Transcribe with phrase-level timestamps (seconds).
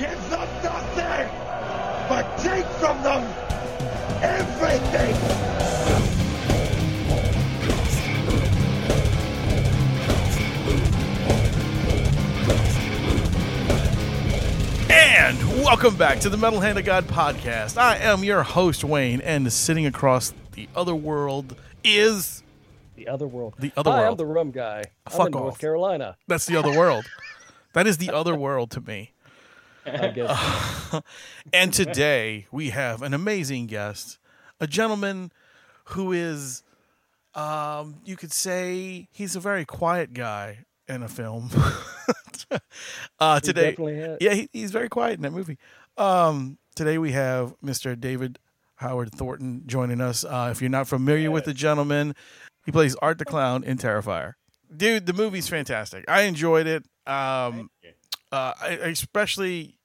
[0.00, 1.28] Give them nothing,
[2.08, 3.22] but take from them
[4.22, 6.20] everything.
[14.88, 17.76] And welcome back to the Metal Hand of God podcast.
[17.76, 21.54] I am your host, Wayne, and sitting across the other world
[21.84, 22.42] is
[22.96, 23.54] The other world.
[23.58, 24.84] The other Hi, I'm the rum guy.
[25.06, 25.58] I'm Fuck in North off.
[25.58, 26.16] Carolina.
[26.26, 27.04] that's the other world.
[27.72, 29.12] That is the other world to me.
[29.86, 31.02] I guess.
[31.52, 34.18] And today we have an amazing guest,
[34.60, 35.32] a gentleman
[35.84, 36.62] who is,
[37.34, 41.50] um, you could say, he's a very quiet guy in a film.
[43.20, 44.18] uh, today, has.
[44.20, 45.58] yeah, he, he's very quiet in that movie.
[45.96, 47.98] Um, today we have Mr.
[47.98, 48.38] David
[48.76, 50.24] Howard Thornton joining us.
[50.24, 52.14] Uh, if you're not familiar with the gentleman,
[52.64, 54.34] he plays Art the Clown in Terrifier.
[54.74, 56.04] Dude, the movie's fantastic.
[56.08, 56.84] I enjoyed it.
[57.06, 57.70] Um,
[58.32, 59.76] uh, I especially,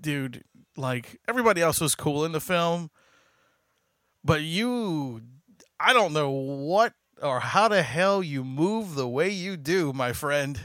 [0.00, 0.44] dude,
[0.76, 2.90] like everybody else was cool in the film,
[4.24, 5.22] but you,
[5.80, 10.12] I don't know what or how the hell you move the way you do, my
[10.12, 10.58] friend.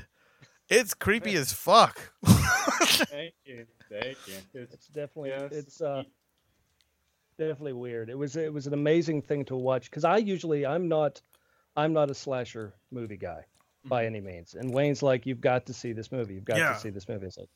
[0.69, 2.13] It's creepy as fuck.
[2.25, 3.65] Thank you.
[3.89, 4.33] Thank you.
[4.53, 6.03] It's, It's definitely yes, it's uh
[7.37, 8.09] definitely weird.
[8.09, 11.21] It was it was an amazing thing to watch because I usually I'm not
[11.75, 13.45] I'm not a slasher movie guy
[13.85, 14.55] by any means.
[14.55, 16.33] And Wayne's like, you've got to see this movie.
[16.33, 16.73] You've got Yeah.
[16.73, 17.27] to see this movie.
[17.27, 17.49] It's like,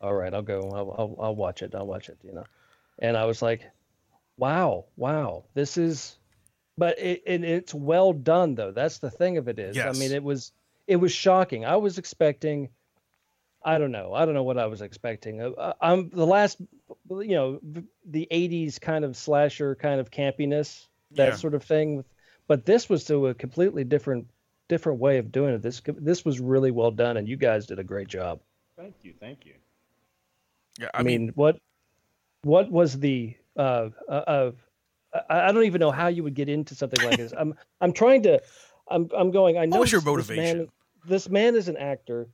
[0.00, 0.60] all right, I'll go.
[0.74, 1.74] I'll, I'll I'll watch it.
[1.74, 2.18] I'll watch it.
[2.22, 2.44] You know.
[3.00, 3.62] And I was like,
[4.36, 6.16] wow, wow, this is.
[6.76, 8.70] But it, it it's well done though.
[8.72, 9.76] That's the thing of it is.
[9.76, 9.96] Yes.
[9.96, 10.52] I mean, it was
[10.86, 11.64] it was shocking.
[11.64, 12.68] I was expecting.
[13.64, 14.14] I don't know.
[14.14, 15.42] I don't know what I was expecting.
[15.42, 16.58] Uh, uh, I'm the last,
[17.10, 21.34] you know, v- the '80s kind of slasher kind of campiness, that Yeah.
[21.34, 22.04] sort of thing.
[22.46, 24.28] But this was to a completely different,
[24.68, 25.60] different way of doing it.
[25.62, 28.40] This this was really well done, and you guys did a great job.
[28.76, 29.12] thank you.
[29.18, 29.54] Thank you.
[30.78, 31.58] Yeah, I, mean, what,
[32.42, 34.50] what was the uh, uh, uh
[35.28, 37.32] I, I don't even know how you would get into something like this.
[37.38, 38.40] I'm I'm trying to,
[38.88, 39.58] I'm I'm going.
[39.58, 40.72] I know was your this- this man- motivation?
[41.06, 42.28] This man, is an actor,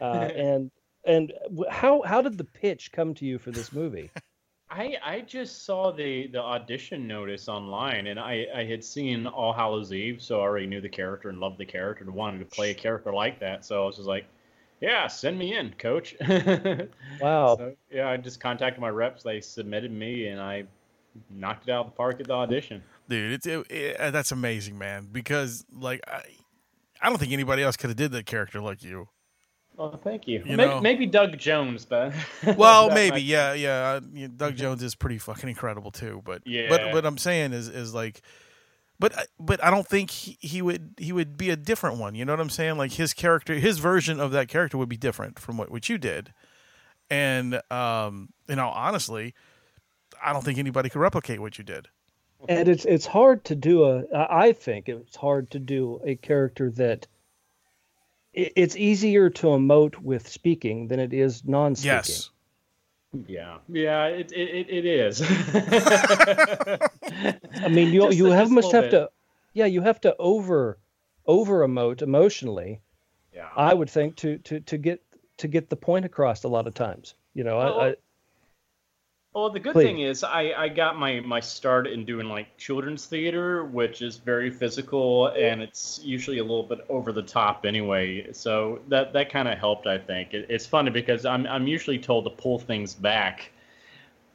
[0.00, 0.70] uh, and
[1.04, 1.32] and
[1.70, 4.10] how how did the pitch come to you for this movie?
[4.70, 9.52] I I just saw the the audition notice online, and I I had seen All
[9.52, 12.44] Hallows Eve, so I already knew the character and loved the character and wanted to
[12.44, 13.64] play a character like that.
[13.64, 14.26] So I was just like,
[14.80, 16.14] yeah, send me in, coach.
[17.20, 17.56] Wow.
[17.58, 19.22] So, yeah, I just contacted my reps.
[19.22, 20.64] They submitted me, and I
[21.28, 22.82] knocked it out of the park at the audition.
[23.08, 25.08] dude, it's it, it- that's amazing, man.
[25.10, 26.22] Because like, I,
[27.02, 29.08] I don't think anybody else could have did that character like you.
[29.78, 30.42] Oh, thank you.
[30.44, 32.12] You maybe, know- maybe Doug Jones, but
[32.56, 34.00] Well, maybe, might- yeah, yeah.
[34.24, 36.22] uh, Doug Jones is pretty fucking incredible too.
[36.24, 36.68] But yeah.
[36.68, 38.22] but what I'm saying is is like,
[39.00, 42.14] but I- but I don't think he, he would he would be a different one.
[42.14, 42.76] You know what I'm saying?
[42.78, 45.98] Like his character, his version of that character would be different from what what you
[45.98, 46.32] did.
[47.10, 49.34] And um, you know, honestly,
[50.22, 51.88] I don't think anybody could replicate what you did.
[52.48, 56.14] and it's it's hard to do a I I think it's hard to do a
[56.14, 57.06] character that
[58.32, 61.96] it's easier to emote with speaking than it is non-speaking.
[61.96, 62.30] Yes.
[63.26, 65.20] Yeah, yeah, it it, it, is.
[67.62, 68.90] I mean, you Just you have must have bit.
[68.92, 69.10] to,
[69.52, 70.78] yeah, you have to over
[71.26, 72.80] over emote emotionally.
[73.34, 73.48] Yeah.
[73.56, 75.02] I would think to to to get
[75.38, 77.14] to get the point across a lot of times.
[77.34, 77.94] You know, I, I,
[79.34, 79.80] Well, Well, the good Please.
[79.80, 84.16] thing is I, I got my, my start in doing like children's theater, which is
[84.16, 88.32] very physical and it's usually a little bit over the top anyway.
[88.32, 90.34] So that that kind of helped, I think.
[90.34, 93.50] It, it's funny because I'm I'm usually told to pull things back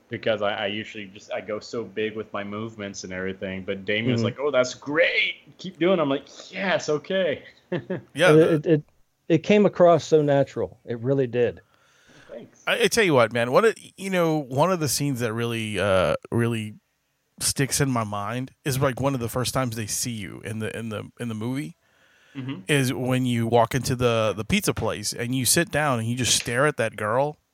[0.10, 3.64] because I, I usually just I go so big with my movements and everything.
[3.66, 4.26] But Damien's Mhm.
[4.26, 5.58] like, "Oh, that's great!
[5.60, 7.44] Keep doing." it." I'm like, "Yes, okay."
[8.16, 8.38] Yeah.
[8.38, 8.84] it, it
[9.28, 10.80] it came across so natural.
[10.86, 11.62] It really did.
[12.36, 12.64] Thanks.
[12.68, 13.52] I, I tell you what, man.
[13.52, 16.76] What you know, one of the scenes that really, uh, really
[17.40, 20.60] sticks in my mind is like one of the first times they see you in
[20.60, 21.76] the in the in the movie
[22.36, 22.64] Mhm.
[22.68, 26.16] is when you walk into the the pizza place and you sit down and you
[26.18, 27.38] just stare at that girl.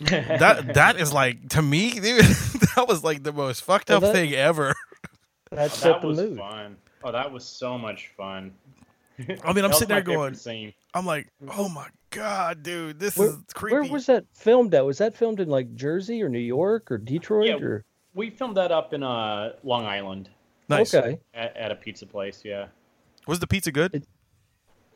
[0.00, 2.22] That that is like to me, dude.
[2.76, 4.74] that was like the most fucked Well, up that- thing ever.
[5.50, 6.36] That set that was mood.
[6.38, 6.76] fun.
[7.04, 8.52] Oh, that was so much fun.
[9.44, 10.74] I mean, I'm sitting there going, scene.
[10.92, 11.86] I'm like, oh my
[12.16, 13.74] god, dude, this Where, is creepy.
[13.74, 14.84] where was that filmed at?
[14.84, 17.84] Was that filmed in like Jersey or New York or Detroit Yeah, or?
[18.14, 20.30] We filmed that up in uh, Long Island
[20.68, 20.94] nice?
[20.94, 21.18] Okay.
[21.34, 22.42] at, at a pizza place.
[22.44, 22.66] Yeah,
[23.26, 23.94] Was the pizza good?
[23.94, 24.08] It-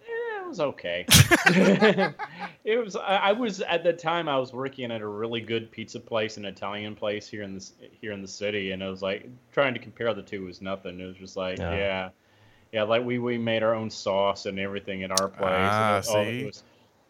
[0.03, 1.05] Eh, it was okay.
[2.65, 2.97] it was.
[2.97, 4.29] I, I was at the time.
[4.29, 7.75] I was working at a really good pizza place, an Italian place here in this
[8.01, 10.99] here in the city, and I was like trying to compare the two was nothing.
[10.99, 11.77] It was just like, Yeah.
[11.77, 12.09] yeah,
[12.73, 15.51] yeah, like we we made our own sauce and everything at our place.
[15.53, 16.41] Ah, and it, oh, see?
[16.41, 16.63] it was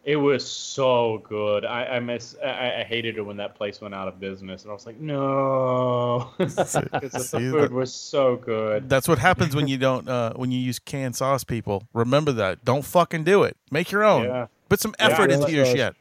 [0.03, 1.63] It was so good.
[1.63, 2.35] I, I miss.
[2.43, 4.99] I, I hated it when that place went out of business, and I was like,
[4.99, 8.89] no, because the food that- was so good.
[8.89, 11.43] That's what happens when you don't uh, when you use canned sauce.
[11.43, 12.65] People remember that.
[12.65, 13.55] Don't fucking do it.
[13.69, 14.23] Make your own.
[14.23, 14.47] Yeah.
[14.69, 15.75] Put some effort real into your sauce.
[15.75, 15.95] shit.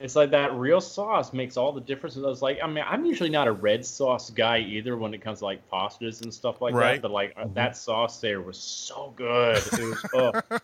[0.00, 2.16] It's like that real sauce makes all the difference.
[2.16, 5.14] And I was like, I mean, I'm usually not a red sauce guy either when
[5.14, 6.94] it comes to like pastas and stuff like Right.
[6.94, 7.02] that.
[7.02, 9.56] But like uh that sauce there was so good.
[9.58, 10.58] It was oh,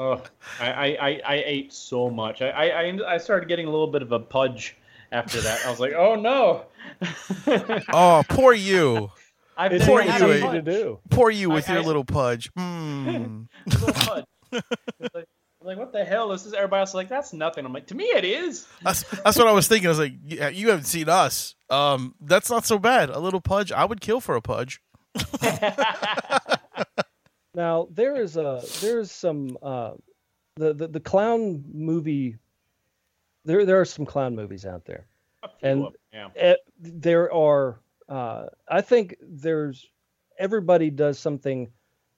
[0.00, 0.22] oh
[0.60, 2.42] I, I, I, I ate so much.
[2.42, 4.76] I, I I I started getting a little bit of a pudge
[5.12, 5.60] after that.
[5.66, 6.64] I was like, oh no.
[7.92, 9.10] Oh, poor you.
[9.56, 10.52] I've Poor never had a you.
[10.52, 10.98] to do.
[11.10, 12.50] Poor you I- with your I- little pudge.
[12.58, 13.46] Mm.
[13.66, 14.24] Little pudge.
[14.52, 15.26] Like,
[15.60, 16.30] I'm like, what the hell?
[16.30, 17.66] This is everybody else is like, that's nothing.
[17.66, 18.66] I'm like, to me it is.
[18.82, 19.86] That's that's what I was thinking.
[19.88, 21.54] I was like, yeah, you haven't seen us.
[21.68, 23.10] Um, that's not so bad.
[23.10, 24.80] A little pudge, I would kill for a pudge.
[27.54, 29.92] Now there is a there's some uh,
[30.56, 32.36] the, the the clown movie.
[33.44, 35.06] There there are some clown movies out there.
[35.62, 36.42] And- of 'em, yeah.
[36.50, 39.88] Eh, there are uh, I think there's
[40.38, 41.70] everybody does something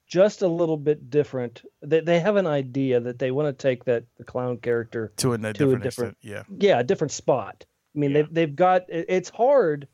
[0.05, 1.63] just a little bit different.
[1.81, 5.33] They they have an idea that they want to take that the clown character To
[5.33, 6.17] a, To a different, different- extent.
[6.21, 6.43] Yeah.
[6.69, 7.65] yeah a different spot.
[7.95, 8.21] I mean Yeah.
[8.23, 9.87] they've they've got it- it's hard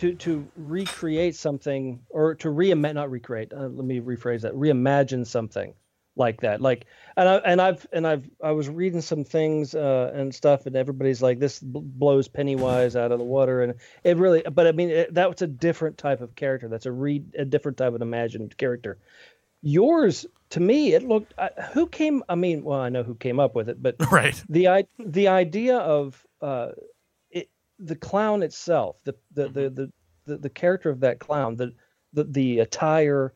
[0.00, 3.52] to to recreate something or to reimagine not recreate.
[3.52, 4.54] Uh, let me rephrase that.
[4.54, 5.74] Reimagine something
[6.16, 6.60] like that.
[6.60, 6.86] Like
[7.16, 10.74] and I and I've and I've I was reading some things uh, and stuff and
[10.74, 14.72] everybody's like this bl- blows Pennywise out of the water and it really but I
[14.72, 16.68] mean it, that was a different type of character.
[16.68, 18.98] That's a re a different type of imagined character.
[19.62, 23.38] Yours to me it looked uh, who came I mean well I know who came
[23.38, 24.42] up with it but Right.
[24.48, 26.70] the i the idea of uh
[27.80, 29.52] the clown itself the the Mm-hmm.
[29.54, 29.92] the, the,
[30.26, 31.72] the, the character of that clown the
[32.12, 33.32] the, the attire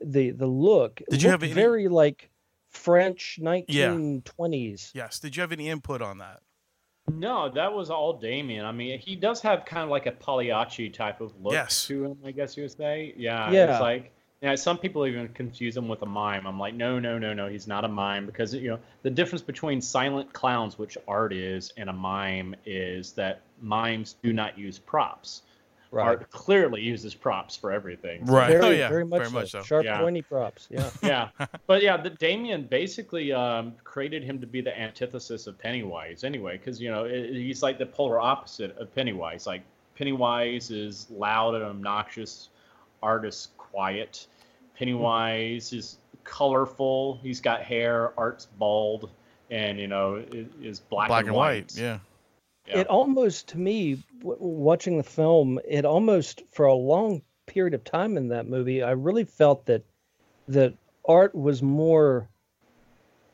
[0.00, 2.30] the the look Did you have any- very like
[2.70, 5.18] french 1920s Yes.
[5.20, 6.40] Did you have any input on that?
[7.10, 8.66] No, that was all Damien.
[8.66, 11.86] I mean, he does have kind of like a Pagliacci type of look Yes.
[11.86, 13.14] to him, I guess you would say.
[13.16, 13.72] Yeah, Yeah.
[13.72, 14.12] It's like,
[14.42, 16.46] yeah, some people even confuse him with a mime.
[16.46, 19.42] I'm like, no, no, no, no, he's not a mime because you know the difference
[19.42, 24.78] between silent clowns, which art is, and a mime is that mimes do not use
[24.78, 25.42] props.
[25.92, 28.24] Art clearly uses props for everything.
[28.26, 28.48] Right.
[28.50, 28.88] very, oh yeah.
[28.88, 29.34] very much, very so.
[29.34, 29.62] much so.
[29.62, 29.98] sharp Yeah.
[29.98, 31.28] pointy props yeah yeah,
[31.66, 36.58] but yeah, the Damien basically um, created him to be the antithesis of Pennywise anyway,
[36.58, 39.46] because you know it, he's like the polar opposite of Pennywise.
[39.46, 39.62] Like
[39.96, 42.50] Pennywise is loud and obnoxious,
[43.02, 44.26] Art is quiet.
[44.76, 47.18] Pennywise is colorful.
[47.22, 48.12] He's got hair.
[48.18, 49.10] Art's bald,
[49.50, 51.74] and you know is, is black, Black and white.
[51.76, 51.98] Yeah.
[52.68, 52.78] Yeah.
[52.80, 57.82] it almost to me w- watching the film it almost for a long period of
[57.84, 59.82] time in that movie i really felt that
[60.48, 60.74] that
[61.06, 62.28] art was more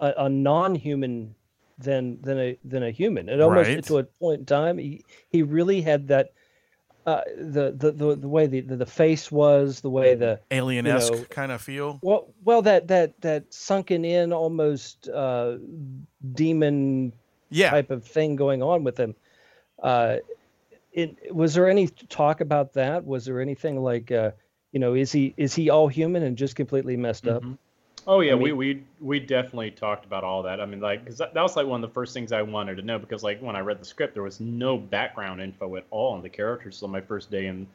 [0.01, 1.35] a, a non-human
[1.79, 3.85] than than a than a human it almost Right.
[3.85, 6.33] to a point in time he, he really had that
[7.07, 10.87] uh the the the, the way the, the the face was the way the Alien
[10.87, 11.99] esque know- kind of feel.
[12.03, 15.57] well well that that that sunken in almost uh
[16.35, 17.13] demon
[17.51, 17.71] Yeah.
[17.71, 19.15] type of thing going on with him.
[19.85, 20.17] Uh,
[20.93, 23.05] it, was there any talk about that?
[23.05, 24.31] Was there anything like, uh,
[24.73, 27.43] you know, is he is he all human and just completely messed up?
[27.43, 27.59] Mhm.
[28.07, 30.61] Oh yeah, I we, mean- we we definitely talked about all that.
[30.61, 32.77] I mean, like, cause that, that was like one of the first things I wanted
[32.77, 35.85] to know because like when I read the script, there was no background info at
[35.91, 36.77] all on the characters.
[36.77, 37.67] So my first day in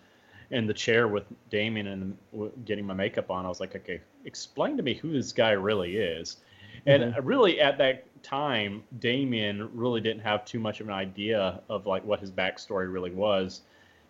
[0.51, 4.01] in the chair with Damien and w- getting my makeup on, I was like, okay,
[4.25, 6.37] explain to me who this guy really is.
[6.85, 11.85] And really, at that time, Damien really didn't have too much of an idea of
[11.85, 13.61] like what his backstory really was.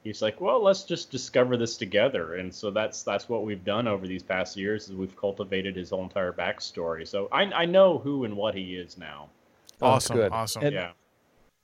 [0.03, 3.87] He's like, well, let's just discover this together, and so that's that's what we've done
[3.87, 4.89] over these past years.
[4.89, 7.05] Is we've cultivated his whole entire backstory.
[7.07, 9.29] So I I know who and what he is now.
[9.81, 10.15] Oh, awesome.
[10.17, 10.31] good.
[10.31, 10.63] Awesome.
[10.63, 10.91] And- Yeah.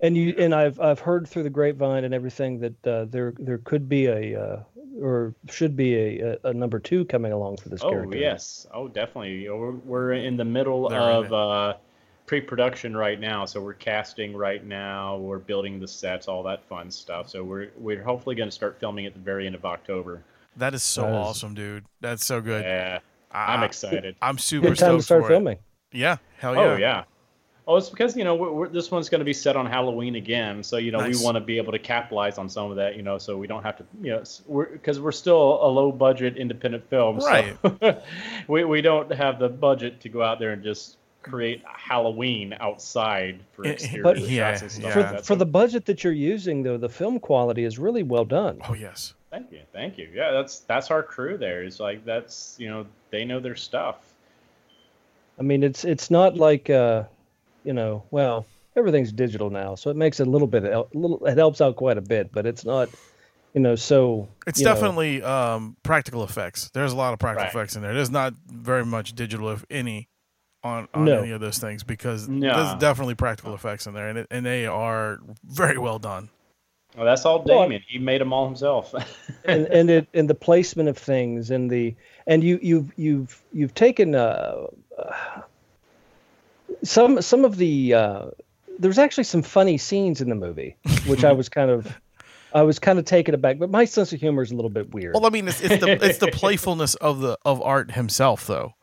[0.01, 3.59] And you and I've I've heard through the grapevine and everything that uh, there there
[3.59, 4.63] could be a uh,
[5.01, 8.17] or should be a, a, a number two coming along for this Oh character.
[8.17, 8.67] yes.
[8.73, 9.47] Oh definitely.
[9.49, 11.33] We're, we're in the middle They're of it.
[11.33, 11.73] uh,
[12.25, 15.17] pre-production right now, so we're casting right now.
[15.17, 17.29] We're building the sets, all that fun stuff.
[17.29, 20.21] So we're we're hopefully going to start filming at the very end of October.
[20.57, 21.85] That is so That is- awesome, dude.
[22.01, 22.63] That's so good.
[22.63, 22.99] Yeah,
[23.31, 24.15] I, I'm excited.
[24.21, 25.53] I'm super Good time stoked to start for filming.
[25.91, 25.97] It.
[25.97, 26.17] Yeah.
[26.39, 26.71] Hell oh, yeah.
[26.73, 27.03] Oh yeah.
[27.67, 30.15] Oh, it's because you know we're, we're, this one's going to be set on Halloween
[30.15, 31.17] again, so you know Nice.
[31.17, 33.47] we want to be able to capitalize on some of that, you know, so we
[33.47, 37.17] don't have to, you know, s- we're because we're still a low budget independent film,
[37.17, 37.57] Right.
[37.63, 38.01] So
[38.47, 43.39] we we don't have the budget to go out there and just create Halloween outside
[43.53, 44.83] for Eh, eh, exterior but- shots yeah, and stuff.
[44.83, 44.93] yeah.
[44.93, 48.03] For, like for So the budget that you're using, though, the film quality is really
[48.03, 48.59] well done.
[48.69, 49.13] Oh yes.
[49.31, 50.07] thank you, thank you.
[50.13, 51.37] Yeah, that's that's our crew.
[51.37, 53.97] There is like that's you know they know their stuff.
[55.39, 57.03] I mean, it's it's not like uh,
[57.65, 61.25] you know, well, everything's digital now, so it makes it a little bit, a little,
[61.25, 62.87] it helps out quite a bit, but it's not,
[63.53, 64.27] you know, so.
[64.47, 66.69] It's you know, definitely um, practical effects.
[66.73, 67.53] There's a lot of practical Right.
[67.55, 67.93] effects in there.
[67.93, 70.07] There's not very much digital, if any,
[70.65, 71.19] on, on No.
[71.19, 72.53] any of those things because No.
[72.55, 76.29] there's definitely practical effects in there, and it, and they are very well done.
[76.97, 77.83] Well, that's all Well, Damien.
[77.87, 78.93] He made them all himself.
[79.45, 81.93] and and it and the placement of things and the
[82.25, 84.65] and you you've you've you've taken uh,
[84.97, 85.41] uh,
[86.83, 88.25] some some of the uh,
[88.79, 91.93] there's actually some funny scenes in the movie which I was kind of
[92.53, 94.93] I was kind of taken aback but my sense of humor is a little bit
[94.93, 98.47] weird Well, I mean, it's, it's the it's the playfulness of the of art himself,
[98.47, 98.73] though.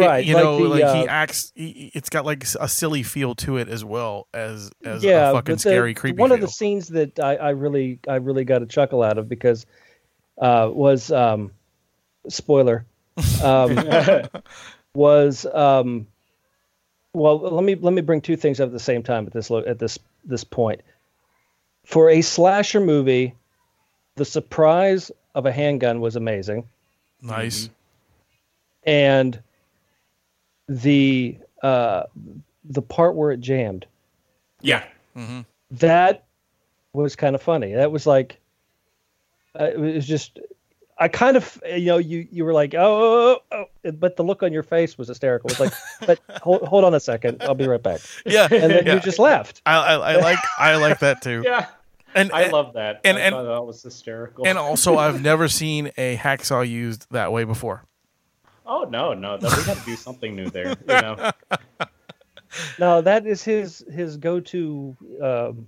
[0.00, 1.52] It- right you like know, the, like uh, he acts.
[1.54, 5.32] He, it's got like a silly feel to it as well as as yeah a
[5.32, 6.18] fucking the- scary, creepy.
[6.18, 6.34] one feel.
[6.36, 9.66] of the scenes that I, I really I really got a chuckle out of because
[10.38, 11.50] uh, was um,
[12.28, 12.84] spoiler
[13.42, 13.76] um,
[14.94, 16.06] was um,
[17.12, 19.50] well let me let me bring two things up at the same time at this
[19.50, 20.80] lo- at this this point
[21.84, 23.34] for a slasher movie
[24.16, 26.68] the surprise of a handgun was amazing
[27.22, 27.70] nice.
[28.84, 29.40] and
[30.68, 32.04] the uh,
[32.64, 33.86] the part where it jammed
[34.60, 34.84] yeah.
[35.14, 36.24] hmm that
[36.94, 37.74] was kind of funny.
[37.74, 38.40] That was like,
[39.60, 40.38] uh, it was just,
[40.96, 44.42] I kind of, you know, you you were like, oh, oh, oh, but the look
[44.42, 45.50] on your face was hysterical.
[45.50, 48.00] It was like, but hold, hold on a second, I'll be right back.
[48.24, 48.94] Yeah, And then yeah.
[48.94, 49.60] you just left.
[49.66, 51.42] I, I, I like I like that too.
[51.44, 51.66] Yeah.
[52.14, 53.02] And I and, love that.
[53.04, 54.46] and- I and- thought that was hysterical.
[54.46, 57.84] and also I've never seen a hacksaw used that way before.
[58.68, 60.70] Oh no, no, no, we got to do something new there.
[60.70, 61.30] You know.
[62.78, 65.66] No, that is his his go to um,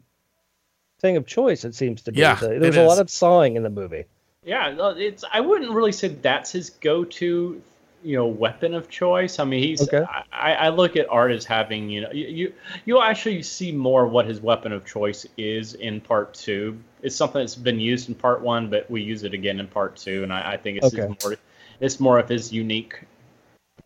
[1.01, 1.65] thing of choice.
[1.65, 2.21] It seems to be.
[2.21, 4.05] Yeah, there it was a lot of sawing in the movie.
[4.45, 5.23] Yeah, it's.
[5.31, 7.61] I wouldn't really say that's his go-to,
[8.03, 9.39] you know, weapon of choice.
[9.39, 9.83] I mean, he's.
[9.83, 10.05] Okay.
[10.33, 12.55] I, I look at art as having, you know, you you
[12.87, 16.79] you'll actually see more what his weapon of choice is in part two.
[17.03, 19.97] It's something that's been used in part one, but we use it again in part
[19.97, 21.15] two, and I, I think it's Okay.
[21.23, 21.37] more.
[21.81, 23.01] It's more of his unique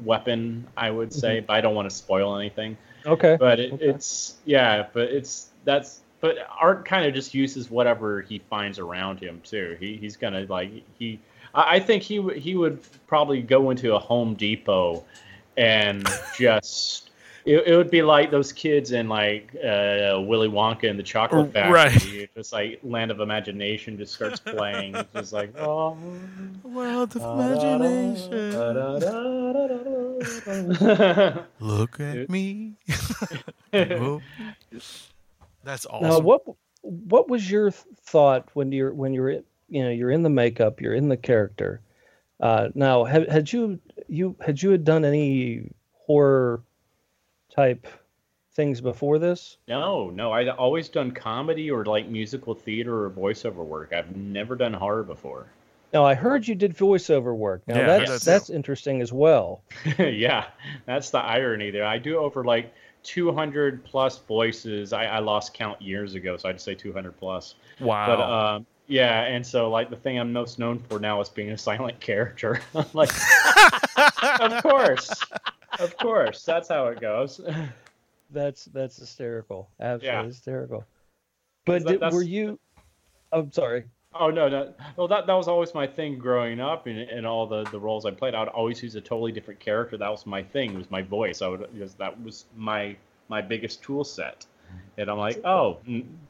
[0.03, 1.19] weapon, I would mm-hmm.
[1.19, 3.37] say, but I don't want to spoil anything Okay.
[3.39, 3.87] but it, Okay.
[3.87, 9.21] it's yeah but it's that's but art kind of just uses whatever he finds around
[9.21, 11.21] him too he, he's gonna like he
[11.55, 15.05] I, I think he he would probably go into a home depot
[15.57, 16.07] and
[16.39, 17.04] just
[17.45, 21.53] it, it would be like those kids in like uh, Willy Wonka and the Chocolate
[21.53, 21.73] Factory.
[21.73, 22.31] Right.
[22.35, 24.95] Just like Land of Imagination just starts playing.
[24.95, 25.99] It's just like oh.
[26.63, 28.53] World of imagination.
[31.61, 32.75] Look at me.
[35.65, 36.09] That's awesome.
[36.09, 36.43] Now, what
[36.81, 39.33] what was your thought when you're when you're
[39.69, 41.81] you know you're in the makeup, you're in the character?
[42.41, 46.63] Uh, now, had, had you you had you had done any horror
[47.55, 47.87] type
[48.55, 49.59] things before this?
[49.69, 50.33] No, no.
[50.33, 53.93] I'd always done comedy or like musical theater or voiceover work.
[53.93, 55.47] I've never done horror before.
[55.93, 57.63] Now, I heard you did voiceover work.
[57.69, 59.63] Now, Yeah, that's that's- that's interesting as well.
[59.99, 60.47] yeah,
[60.87, 61.85] that's the irony there.
[61.87, 62.73] I do over like
[63.05, 64.93] 200 plus voices.
[64.93, 67.55] I, I lost count years ago, so I'd say 200 plus.
[67.81, 68.07] wow.
[68.07, 71.51] But um, yeah, and so like the thing I'm most known for now is being
[71.51, 72.61] a silent character.
[72.93, 73.11] Like,
[74.41, 75.11] of course,
[75.81, 77.41] of course, that's how it goes.
[78.31, 79.69] That's that's hysterical.
[79.79, 80.25] Absolutely Yeah.
[80.25, 80.85] hysterical.
[81.67, 82.59] But That- did, were you?
[83.33, 83.85] I'm sorry.
[84.15, 87.47] Oh no, no, well that that was always my thing growing up, and in all
[87.47, 89.97] the the roles I played, I would always use a totally different character.
[89.97, 91.43] That was my thing, was my voice.
[91.43, 92.97] I would because that was my
[93.29, 94.47] my biggest tool set.
[94.97, 95.79] And I'm like, oh,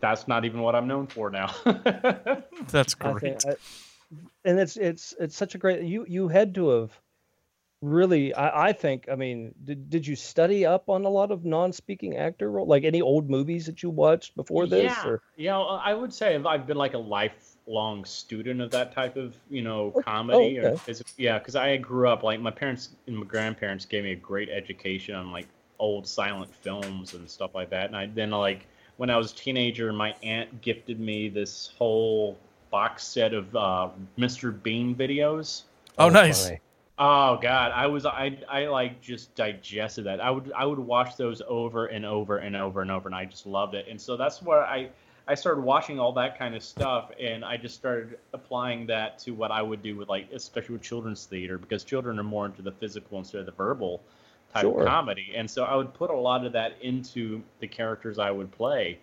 [0.00, 1.54] that's not even what I'm known for now.
[2.68, 3.42] That's I great.
[3.42, 3.56] think, I,
[4.48, 5.82] and it's it's it's such a great.
[5.82, 6.90] You you had to have
[7.84, 8.34] really.
[8.34, 9.08] I, I think.
[9.10, 12.84] I mean, did did you study up on a lot of non-speaking actor role, like
[12.84, 14.84] any old movies that you watched before this?
[14.92, 18.70] yeah, Or, you know, I would say I've- I've been like a lifelong student of
[18.72, 20.58] that type of you know Oh, comedy.
[20.58, 20.76] oh, or okay.
[20.92, 24.16] phys- yeah, because I grew up like my parents and my grandparents gave me a
[24.16, 25.46] great education on like
[25.78, 27.86] old silent films and stuff like that.
[27.86, 32.38] And I then like when I was a teenager, my aunt gifted me this whole
[32.70, 33.88] box set of uh,
[34.18, 34.60] Mr.
[34.62, 35.62] Bean videos.
[35.98, 36.44] oh, nice.
[36.46, 36.60] funny.
[36.98, 40.20] Oh God, I was I I like just digested that.
[40.20, 43.24] I would I would watch those over and over and over and over, and I
[43.24, 43.86] just loved it.
[43.88, 44.90] And so that's where I
[45.26, 49.32] I started watching all that kind of stuff, and I just started applying that to
[49.32, 52.62] what I would do with like especially with children's theater because children are more into
[52.62, 54.00] the physical instead of the verbal
[54.52, 54.82] type Sure.
[54.82, 55.32] of comedy.
[55.34, 59.00] And so I would put a lot of that into the characters I would play.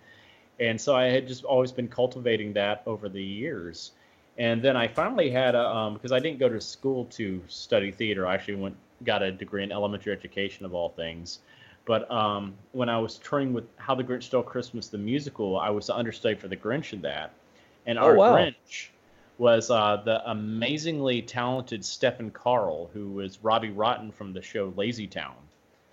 [0.59, 3.91] And so I had just always been cultivating that over the years.
[4.37, 7.91] And then I finally had a um, because I didn't go to school to study
[7.91, 8.25] theater.
[8.25, 11.39] I actually went got a degree in elementary education of all things.
[11.85, 15.69] But um, when I was touring with How the Grinch Stole Christmas, the musical, I
[15.71, 17.31] was the understudy for the Grinch in that.
[17.85, 18.35] And Oh, our wow.
[18.35, 18.89] Grinch
[19.37, 25.07] was uh, the amazingly talented Stefán Karl, who was Robbie Rotten from the show Lazy
[25.07, 25.33] Town.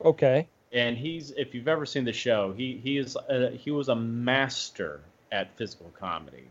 [0.05, 0.47] Okay.
[0.73, 3.97] And he's, if you've ever seen the show, he he is uh, he was a
[3.97, 5.01] master
[5.33, 6.45] at physical comedy.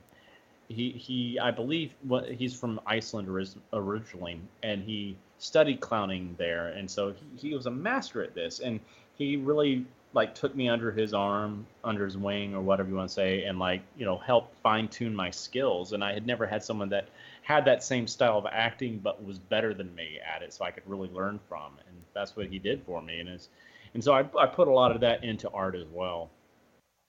[0.67, 3.29] He he, I believe, what he's from Iceland
[3.71, 8.59] originally, and he studied clowning there, and so he, he was a master at this,
[8.59, 8.79] and
[9.15, 13.09] he really like took me under his arm, under his wing, or whatever you want
[13.09, 15.93] to say, and like you know helped fine tune my skills.
[15.93, 17.07] And I had never had someone that
[17.43, 20.71] had that same style of acting, but was better than me at it, so I
[20.71, 21.73] could really learn from.
[21.87, 23.49] And that's what he did for me, and it's
[23.93, 26.29] and so I, I put a lot of that into art as well.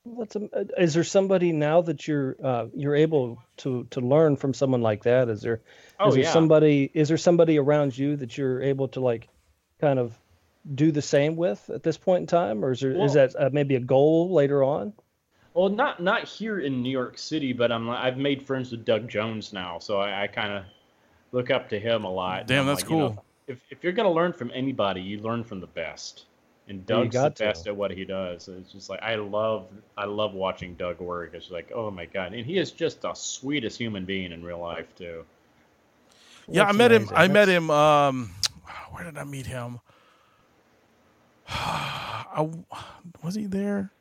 [0.08, 4.00] Well, That's a, uh, is there somebody now that you're uh, you're able to to
[4.00, 5.28] learn from someone like that?
[5.28, 5.60] Is there is
[6.00, 6.32] Oh, there yeah.
[6.32, 9.28] somebody is there somebody around you that you're able to like
[9.80, 10.18] kind of
[10.74, 13.34] do the same with at this point in time, or is there is Well- that
[13.38, 14.92] uh, maybe a goal later on?
[15.54, 19.08] Well, not not here in New York City, but I'm I've made friends with Doug
[19.08, 20.64] Jones now, so I, I kind of
[21.32, 22.46] look up to him a lot.
[22.46, 23.24] Damn, that's like, you know, cool.
[23.48, 26.26] if if you're gonna learn from anybody, you learn from the best.
[26.68, 27.44] And Yeah, you Doug's the got to.
[27.44, 28.48] best at what he does.
[28.48, 31.32] It's just like I love I love watching Doug work.
[31.34, 34.60] It's like oh my god, and he is just the sweetest human being in real
[34.60, 35.24] life too.
[36.50, 37.08] Yeah, I That's met him.
[37.08, 37.16] amazing.
[37.16, 37.70] I met him.
[37.70, 38.30] Um,
[38.92, 39.80] where did I meet him?
[41.48, 42.48] I,
[43.22, 43.92] was he there?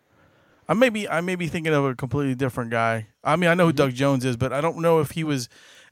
[0.68, 1.08] I may be.
[1.08, 3.08] I may be thinking of a completely different guy.
[3.24, 5.48] I mean, I know who Doug Jones is, but I don't know if he was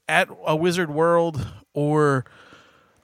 [0.10, 2.26] at a Wizard World or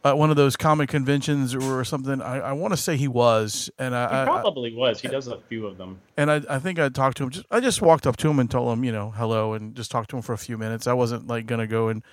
[0.03, 2.22] at one of those comic conventions or something.
[2.22, 5.00] I, I want to say he was, and He I, I probably was.
[5.01, 6.01] He does a few of them.
[6.17, 7.29] and I, I think I talked to him.
[7.29, 9.91] Just I just walked up to him and told him, you know, hello, and just
[9.91, 10.88] talked to him for a few minutes.
[10.88, 12.03] I wasn't like gonna go and,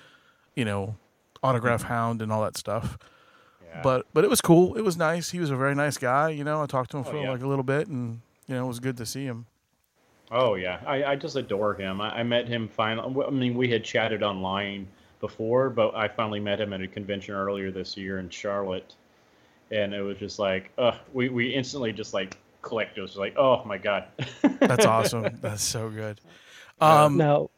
[0.55, 0.95] you know,
[1.41, 2.97] autograph hound and all that stuff.
[3.67, 3.81] Yeah.
[3.83, 4.75] But but it was cool.
[4.75, 5.31] It was nice.
[5.31, 6.29] He was a very nice guy.
[6.29, 7.31] You know, I talked to him Oh, for yeah.
[7.31, 9.45] like a little bit, and you know, it was good to see him.
[10.31, 12.01] Oh yeah, I, I just adore him.
[12.01, 13.25] I, I met him finally.
[13.25, 14.87] I mean, we had chatted online
[15.19, 18.95] before, but I finally met him at a convention earlier this year in Charlotte,
[19.71, 22.97] and it was just like, uh, we we instantly just like clicked.
[22.97, 24.05] It was like, oh my god.
[24.59, 25.37] That's awesome.
[25.41, 26.19] That's so good.
[26.81, 27.49] Um, Now,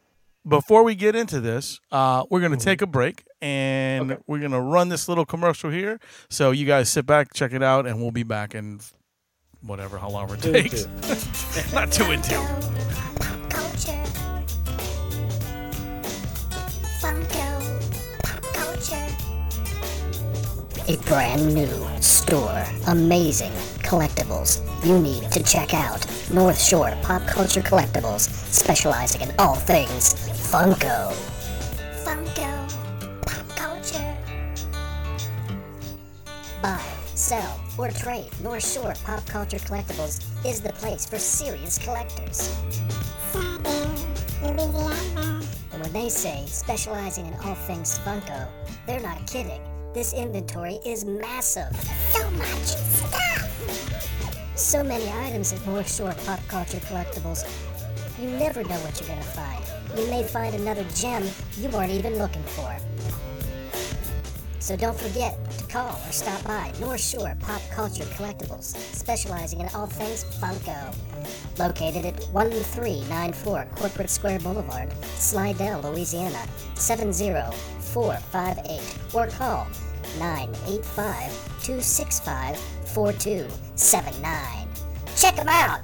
[0.46, 2.64] before we get into this, uh, we're going to Mm-hmm.
[2.64, 4.22] take a break and Okay.
[4.26, 6.00] we're going to run this little commercial here.
[6.30, 8.80] So you guys sit back, check it out, and we'll be back in
[9.60, 11.72] whatever, however it Two and takes.
[11.72, 12.81] Not two and two.
[20.88, 22.64] A brand new store.
[22.88, 23.52] Amazing
[23.84, 26.04] collectibles you need to check out.
[26.32, 30.14] North Shore Pop Culture Collectibles, specializing in all things
[30.50, 31.12] Funko.
[32.04, 33.22] Funko.
[33.24, 34.16] Pop culture.
[36.60, 36.82] Buy,
[37.14, 38.30] sell, or trade.
[38.42, 42.52] North Shore Pop Culture Collectibles is the place for serious collectors.
[44.42, 48.48] And when they say specializing in all things Funko,
[48.84, 49.60] they're not kidding.
[49.94, 51.70] This inventory is massive.
[52.12, 54.56] So much stuff.
[54.56, 57.44] So many items at North Shore Pop Culture Collectibles.
[58.18, 59.62] You never know what you're gonna find.
[59.94, 61.28] You may find another gem
[61.58, 62.74] you weren't even looking for.
[64.60, 69.68] So don't forget to call or stop by North Shore Pop Culture Collectibles, specializing in
[69.74, 70.94] all things Funko.
[71.58, 76.46] Located at 1394 Corporate Square Boulevard, Slidell, Louisiana,
[77.92, 79.66] 70458, or call
[80.18, 81.30] 985
[81.62, 84.68] 265 4279.
[85.14, 85.80] Check them out!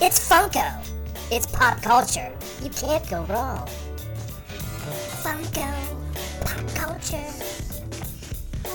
[0.00, 0.86] It's Funko!
[1.32, 2.32] It's pop culture.
[2.62, 3.68] You can't go wrong.
[5.22, 5.70] Funko.
[6.44, 7.32] Pop culture.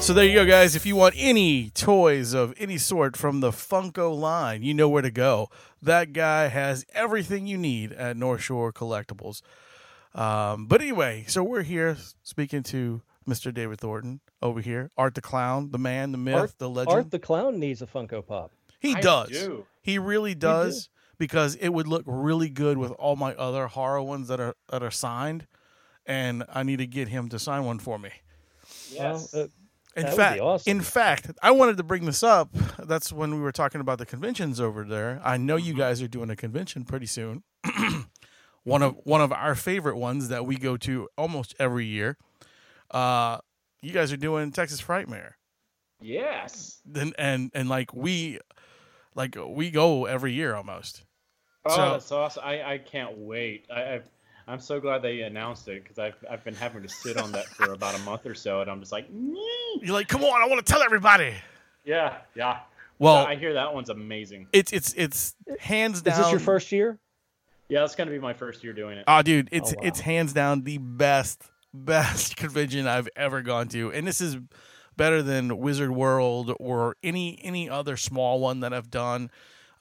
[0.02, 0.76] So there you go, guys.
[0.76, 5.02] If you want any toys of any sort from the Funko line, you know where
[5.02, 5.50] to go.
[5.82, 9.42] That guy has everything you need at North Shore Collectibles.
[10.16, 13.54] Um, but anyway, so we're here speaking to Mr.
[13.54, 16.96] David Thornton over here, Art the Clown, the man, the myth, Art, the legend.
[16.96, 18.52] Art the Clown needs a Funko Pop.
[18.80, 19.30] he I does.
[19.30, 19.66] do.
[19.82, 24.28] He really does because it would look really good with all my other horror ones
[24.30, 25.48] that are that are signed,
[26.06, 28.10] and I need to get him to sign one for me.
[28.92, 29.34] Yes.
[29.34, 29.48] Well, uh,
[29.98, 30.72] In That fact, awesome.
[30.72, 32.50] in fact, I wanted to bring this up.
[32.80, 35.20] That's when we were talking about the conventions over there.
[35.24, 35.66] I know Mm-hmm.
[35.68, 37.44] you guys are doing a convention pretty soon.
[38.66, 42.18] one of one of our favorite ones that we go to almost every year.
[42.92, 43.38] Uh,
[43.82, 45.34] you guys are doing Texas Frightmare,
[46.02, 46.82] yes.
[46.94, 48.40] and and and like we,
[49.16, 51.04] like we go every year almost.
[51.66, 52.44] Oh, So- that's awesome!
[52.46, 53.68] I, I can't wait.
[53.74, 54.10] I, I've,
[54.48, 57.46] I'm so glad they announced it because I've I've been having to sit on that
[57.46, 60.42] for about a month or so, and I'm just like, "Nee." You're like, come on,
[60.42, 61.34] I want to tell everybody.
[61.84, 62.60] yeah, yeah.
[62.98, 64.48] Well, I hear that one's amazing.
[64.54, 66.14] it's it's it's hands down.
[66.14, 66.98] Is this your first year?
[67.70, 69.06] Yeah, it's gonna be my first year doing it.
[69.08, 69.82] Oh, dude, it's wow.
[69.84, 74.38] it's hands down the best best convention I've ever gone to, and this is
[74.98, 79.32] better than Wizard World or any any other small one that I've done.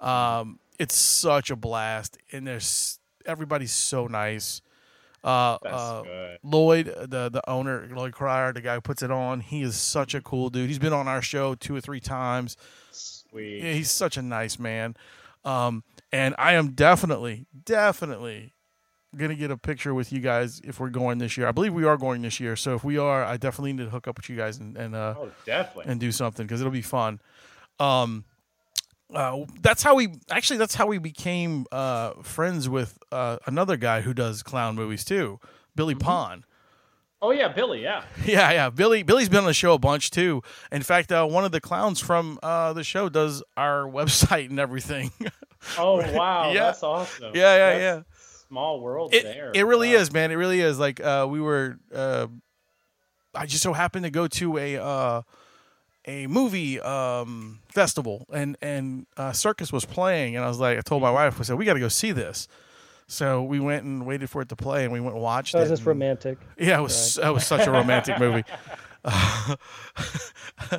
[0.00, 4.60] Um, it's such a blast, and there's everybody's so nice.
[5.22, 6.38] Uh, That's uh, good.
[6.44, 10.14] Loyd, the the owner, Loyd Cryer, the guy who puts it on, he is such
[10.14, 10.68] a cool dude.
[10.68, 12.56] He's been on our show two or three times.
[12.90, 13.62] Sweet.
[13.62, 14.96] Yeah, he's such a nice man.
[15.44, 15.82] Um,
[16.14, 18.52] and I am definitely, definitely
[19.16, 21.46] gonna get a picture with you guys if we're going this year.
[21.46, 22.56] I believe we are going this year.
[22.56, 24.94] So if we are, I definitely need to hook up with you guys and and
[24.94, 25.90] uh, Oh, definitely.
[25.90, 27.20] and do something because it'll be fun.
[27.80, 28.24] Um,
[29.12, 34.00] uh, that's how we actually that's how we became uh, friends with uh, another guy
[34.00, 35.38] who does clown movies too,
[35.76, 36.44] Billy Pon.
[37.24, 37.82] Oh yeah, Billy.
[37.82, 38.04] Yeah.
[38.24, 38.70] Yeah, yeah.
[38.70, 40.42] Billy Billy's been on the show a bunch too.
[40.70, 44.60] In fact, uh, one of the clowns from uh, the show does our website and
[44.60, 45.10] everything.
[45.78, 46.64] Oh wow, Yeah.
[46.64, 47.32] that's awesome.
[47.34, 48.46] Yeah, yeah, That's yeah.
[48.48, 49.50] Small world it, there.
[49.54, 50.00] it really Wow.
[50.00, 50.30] is, man.
[50.30, 50.78] It really is.
[50.78, 52.26] Like uh, we were, uh,
[53.34, 55.22] I just so happened to go to a uh,
[56.06, 60.82] a movie um, festival, and and uh, Circus was playing, and I was like, I
[60.82, 62.46] told my wife, I said, we got to go see this.
[63.06, 65.60] So we went and waited for it to play, and we went and watched Oh,
[65.60, 65.64] it.
[65.64, 66.38] is this and- romantic?
[66.58, 68.44] Yeah, it was that was such a romantic movie.
[70.64, 70.78] Uh,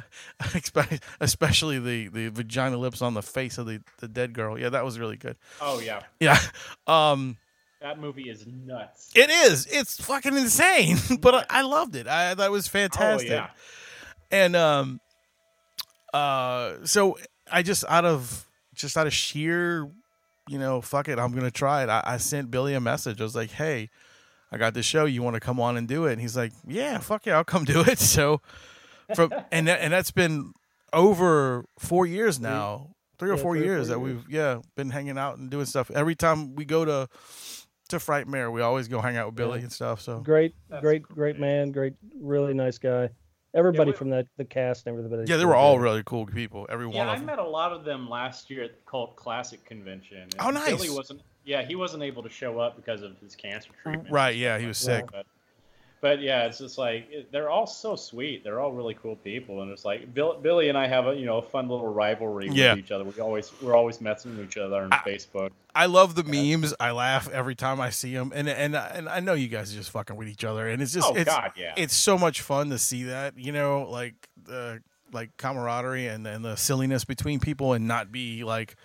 [1.21, 4.59] especially the, the vagina lips on the face of the, the dead girl.
[4.59, 5.37] Yeah, that was really good.
[5.61, 6.39] Oh yeah, Yeah.
[6.87, 7.37] Um
[7.81, 9.11] that movie is nuts.
[9.15, 9.67] it is.
[9.67, 12.07] It's fucking insane, but I, I loved it.
[12.07, 13.29] I that was fantastic.
[13.29, 13.49] Oh yeah.
[14.31, 14.99] And um
[16.13, 17.17] uh so
[17.51, 19.87] I just out of just out of sheer,
[20.47, 21.89] you know, fuck it, I'm gonna try it.
[21.89, 23.19] I, I sent Billy a message.
[23.19, 23.89] I was like, Hey,
[24.51, 26.13] I got this show, you wanna come on and do it?
[26.13, 27.99] And he's like, Yeah, fuck yeah, I'll come do it.
[28.15, 28.41] So
[29.15, 30.53] from and that, and that's been
[30.93, 32.91] over four years now.
[33.17, 34.23] Three or Yeah, four three or years four that years.
[34.25, 35.89] we've yeah, been hanging out and doing stuff.
[35.91, 37.07] Every time we go to
[37.89, 39.63] to Frightmare, we always go hang out with Billy Yeah.
[39.65, 40.01] and stuff.
[40.01, 41.39] So Great, That's great, great great.
[41.39, 41.71] man.
[41.71, 43.09] Great, really nice guy.
[43.55, 45.29] Everybody we- from that the cast and everybody.
[45.31, 46.67] yeah, they were all really cool people.
[46.69, 47.25] Every Yeah, one I them.
[47.25, 50.27] met a lot of them last year at the Cult Classic convention.
[50.39, 50.69] Oh, nice.
[50.75, 51.21] Billy wasn't.
[51.45, 54.11] Yeah, he wasn't able to show up because of his cancer treatment.
[54.11, 54.97] Right, yeah, he was Yeah.
[54.97, 55.05] sick.
[55.11, 55.25] But,
[56.01, 58.43] but yeah, it's just like they're all so sweet.
[58.43, 61.25] They're all really cool people, and it's like Bill, Billy and I have a you
[61.25, 62.73] know a fun little rivalry Yeah.
[62.75, 63.03] with each other.
[63.03, 65.51] We always we're always messing with each other on I- Facebook.
[65.77, 66.73] I love the memes.
[66.79, 69.77] I laugh every time I see them, and and and I know you guys are
[69.77, 71.73] just fucking with each other, and it's just Oh, it's God, yeah.
[71.75, 74.13] it's so much fun to see that you know like
[74.45, 74.81] the
[75.11, 78.75] like camaraderie and and the silliness between people, and not be like,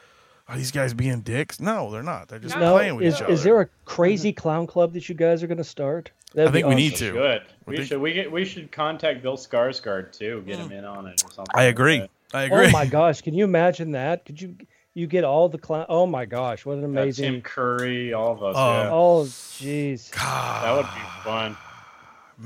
[0.50, 1.60] are these guys being dicks?
[1.60, 2.28] No, they're not.
[2.28, 3.32] They're just No, playing with is, each other.
[3.32, 6.10] is there a crazy clown club that you guys are going to start?
[6.34, 7.12] That'd I be think we need to.
[7.12, 7.42] Good.
[7.66, 10.42] We We think- should we get we should contact Bill Skarsgård too.
[10.46, 11.54] Get him in on it or something.
[11.54, 11.98] I agree.
[12.00, 12.10] that.
[12.32, 12.66] I agree.
[12.68, 13.22] Oh my gosh!
[13.22, 14.24] Can you imagine that?
[14.24, 14.54] Could you
[14.94, 15.86] you get all the clown?
[15.88, 16.64] Oh my gosh!
[16.64, 17.42] What an amazing Uh, Tim!
[17.42, 18.54] Curry, all of us.
[18.56, 18.72] Oh.
[18.82, 18.90] yeah.
[18.92, 20.10] Oh jeez!
[20.12, 21.56] God, That would be fun.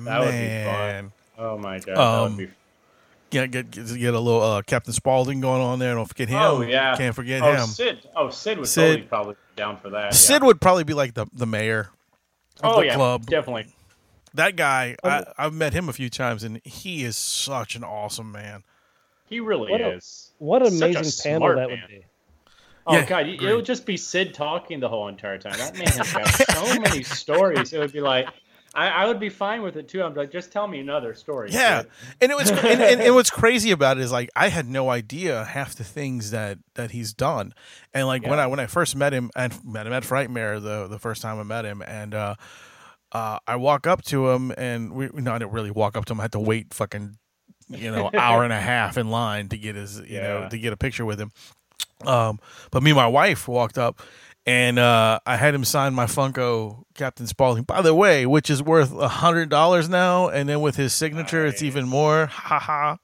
[0.05, 1.13] That would be fun.
[1.39, 2.55] Oh my god, that Um, would be.
[3.35, 5.93] Get, get get a little uh, Captain Spaulding going on there.
[5.95, 6.39] Don't forget him.
[6.41, 7.67] Oh yeah, can't forget oh, him.
[7.67, 7.99] Sid.
[8.15, 8.83] Oh, Sid would Sid.
[8.91, 10.15] totally probably be down for that.
[10.15, 10.47] Sid yeah.
[10.47, 11.91] would probably be like the the mayor
[12.63, 13.27] of Oh the yeah, club.
[13.27, 13.67] definitely.
[14.35, 15.09] That guy, Oh.
[15.09, 18.63] I, I've met him a few times, and he is such an awesome man.
[19.29, 20.31] He really What a- is.
[20.39, 21.81] What an Such a amazing panel smart that man.
[21.81, 22.05] would be.
[22.87, 25.57] Oh Yeah, god, it would just be Sid talking the whole entire time.
[25.59, 27.73] That man has got so many stories.
[27.73, 28.29] It would be like,
[28.75, 30.03] I, I would be fine with it too.
[30.03, 31.51] I'm like, just tell me another story.
[31.53, 31.85] Yeah,
[32.21, 34.91] and it was, and, and, and what's crazy about it is like I had no
[34.91, 37.55] idea half the things that that he's done,
[37.93, 40.89] and like when I when I first met him and met him at Frightmare the
[40.89, 42.35] the first time I met him, and uh,
[43.13, 46.13] uh, I walk up to him, and we no, I didn't really walk up to
[46.13, 46.21] him.
[46.21, 47.17] I had to wait fucking
[47.69, 50.73] you know hour and a half in line to get his you know to get
[50.73, 51.31] a picture with him.
[52.05, 54.03] Um, but me and my wife walked up.
[54.47, 58.63] And uh, I had him sign my Funko Captain Spaulding, by the way, which is
[58.63, 60.29] worth a hundred dollars now.
[60.29, 62.27] And then with his signature, it's even more.
[62.27, 62.99] Ha ha.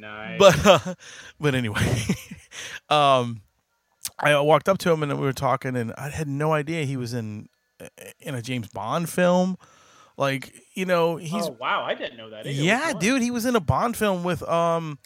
[0.00, 0.38] Nice.
[0.38, 0.94] But uh,
[1.38, 2.02] but anyway,
[2.88, 3.42] um,
[4.18, 6.96] I walked up to him and we were talking, and I had no idea he
[6.96, 7.48] was in
[8.20, 9.56] in a James Bond film.
[10.16, 12.46] Like you know, he's oh wow, I didn't know that.
[12.46, 12.50] Either.
[12.50, 13.22] yeah, dude.
[13.22, 14.98] He was in a Bond film with um,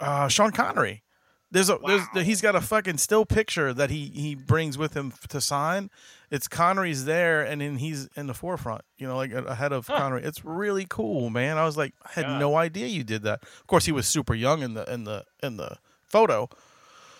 [0.00, 1.02] uh, Sean Connery.
[1.50, 2.04] There's a Wow.
[2.12, 5.90] there's he's got a fucking still picture that he he brings with him to sign.
[6.30, 8.82] It's Connery's there, and then he's in the forefront.
[8.98, 9.96] You know, like ahead of Huh.
[9.96, 10.22] Connery.
[10.24, 11.56] It's really cool, man.
[11.56, 12.38] I was like, I had Yeah.
[12.38, 13.42] no idea you did that.
[13.44, 16.48] Of course, he was super young in the in the in the photo,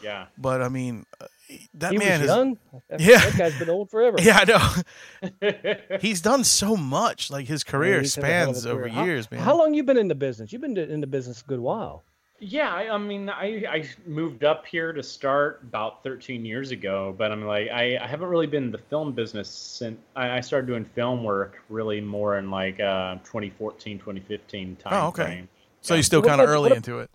[0.02, 0.26] Yeah.
[0.36, 1.26] but I mean, uh,
[1.74, 2.58] that he man was is young.
[2.90, 3.18] That, Yeah.
[3.30, 4.16] that guy's been old forever.
[4.20, 5.98] yeah, I know.
[6.00, 7.30] he's done so much.
[7.30, 8.92] Like his career he's had a hell of a spans over career.
[8.92, 9.40] How- years, man.
[9.40, 10.52] How long you been in the business?
[10.52, 12.02] You've been in the business a good while.
[12.38, 17.14] Yeah, I, I mean, I, I moved up here to start about 13 years ago,
[17.16, 20.40] but I'm like, I, I haven't really been in the film business since I, I
[20.40, 25.24] started doing film work really more in like uh, 2014, 2015 time Oh, okay.
[25.24, 25.48] frame.
[25.80, 27.10] So you're still kind of early what- into it.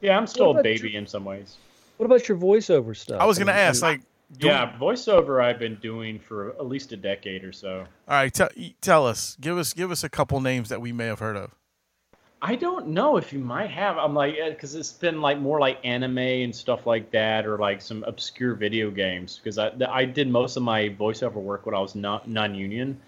[0.00, 1.56] Yeah, I'm still a baby your- in some ways.
[1.98, 3.20] What about your voiceover stuff?
[3.20, 4.00] I was gonna ask, like,
[4.38, 7.80] do we- Yeah, voiceover I've been doing for at least a decade or so.
[8.08, 8.48] all right, tell
[8.80, 11.50] tell us, give us give us a couple names that we may have heard of.
[12.42, 13.98] I don't know if you might have.
[13.98, 17.82] I'm like, because it's been like more like anime and stuff like that, or like
[17.82, 19.38] some obscure video games.
[19.42, 22.98] Because I I did most of my voiceover work when I was not non-union.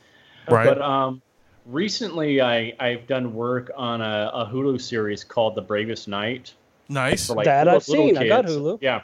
[0.51, 0.67] Right.
[0.67, 1.23] But um,
[1.67, 6.53] recently I I've done work on a, a Hulu series called The Bravest Knight.
[6.91, 7.31] nice.
[7.31, 8.15] Like That little- I've seen.
[8.15, 8.45] little I got.
[8.47, 8.79] Hulu.
[8.83, 9.03] Yeah.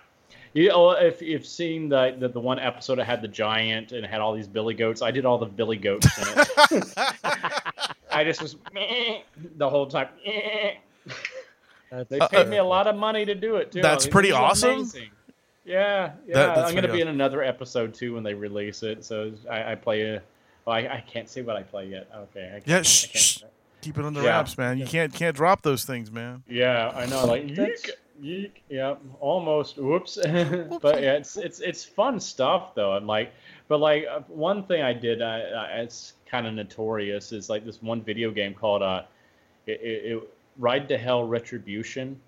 [0.62, 4.04] You know, if you've seen the, the the one episode that had the giant and
[4.04, 6.94] had all these billy goats, I did all the billy goats in it.
[8.10, 8.56] I just was
[9.56, 10.08] the whole time.
[10.26, 10.74] "Meh."
[11.90, 13.82] That's, They Uh, paid me a lot of money to do it too.
[13.82, 14.70] That's I mean, pretty awesome.
[14.70, 15.10] amazing.
[15.64, 16.34] Yeah, yeah.
[16.34, 19.04] That- I'm gonna pretty be in another episode too when they release it.
[19.04, 20.22] So I, I play a.
[20.64, 22.08] Well, I, I can't say what I play yet.
[22.14, 22.46] Okay.
[22.48, 23.42] I can't, Yeah, I can't- shh.
[23.80, 24.30] Keep it under Yeah.
[24.30, 24.76] wraps, man.
[24.78, 26.42] You can't can't drop those things, man.
[26.48, 27.24] Yeah, I know.
[27.26, 27.90] Like That's-
[28.20, 28.64] yeek, yeek.
[28.68, 29.76] Yeah, almost.
[29.78, 30.16] Whoops.
[30.22, 32.92] but yeah, it's it's it's fun stuff though.
[32.92, 33.32] I'm like,
[33.68, 37.64] but like uh, one thing I did, I, I, it's kind of notorious, is like
[37.64, 39.02] this one video game called uh,
[39.66, 42.20] it, it, it Ride to Hell Retribution.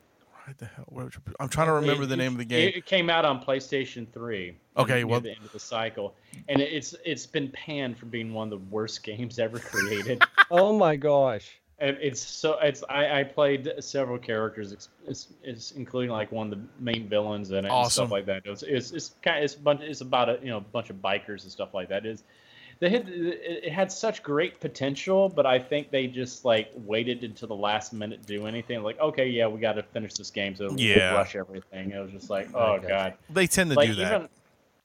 [0.46, 0.84] What the hell?
[0.88, 2.72] What- I'm trying to remember It- the it- name of the game.
[2.74, 4.56] It came out on PlayStation 3.
[4.78, 6.14] Okay, near well- the end of the cycle,
[6.48, 10.22] and it's it's been panned for being one of the worst games ever created.
[10.50, 11.59] oh my gosh.
[11.80, 16.52] And it's so it's I, I played several characters, it's, it's, it's including like one
[16.52, 18.42] of the main villains in it and stuff like that.
[18.44, 20.96] It's it's it's kind of, it's a bunch it's about a you know bunch of
[20.96, 22.04] bikers and stuff like that.
[22.04, 22.22] Is
[22.80, 27.24] they had it it had such great potential, but I think they just like waited
[27.24, 28.82] until the last minute to do anything.
[28.82, 31.12] Like okay, yeah, we got to finish this game, so Yeah.
[31.12, 31.92] we'll rush everything.
[31.92, 32.88] It was just like oh gotcha.
[32.88, 34.14] god They tend to like do that.
[34.14, 34.28] even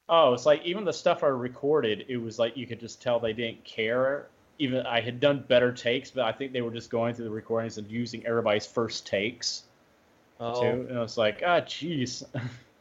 [0.08, 3.20] oh it's like even the stuff i recorded it was like you could just tell
[3.20, 4.28] they didn't care
[4.60, 7.32] even i had done better takes but i think they were just going through the
[7.32, 9.64] recordings and using everybody's first takes
[10.40, 12.24] Oh, too and i was like ah jeez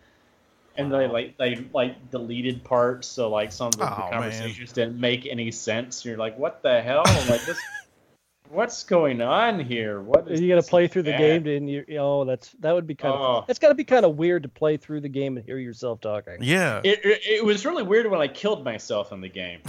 [0.77, 4.13] and they like they like deleted parts so like some of the, the Oh, man.
[4.13, 7.59] conversations didn't make any sense you're like what the hell I'm like this
[8.51, 11.85] what's going on here what is you got to play through the game, didn't you?
[11.99, 13.21] Oh, that's that would be kind of.
[13.21, 13.45] Oh.
[13.49, 16.01] It's got to be kind of weird to play through the game and hear yourself
[16.01, 16.37] talking.
[16.41, 16.81] yeah.
[16.85, 19.61] It, it, it was really weird when I killed myself in the game.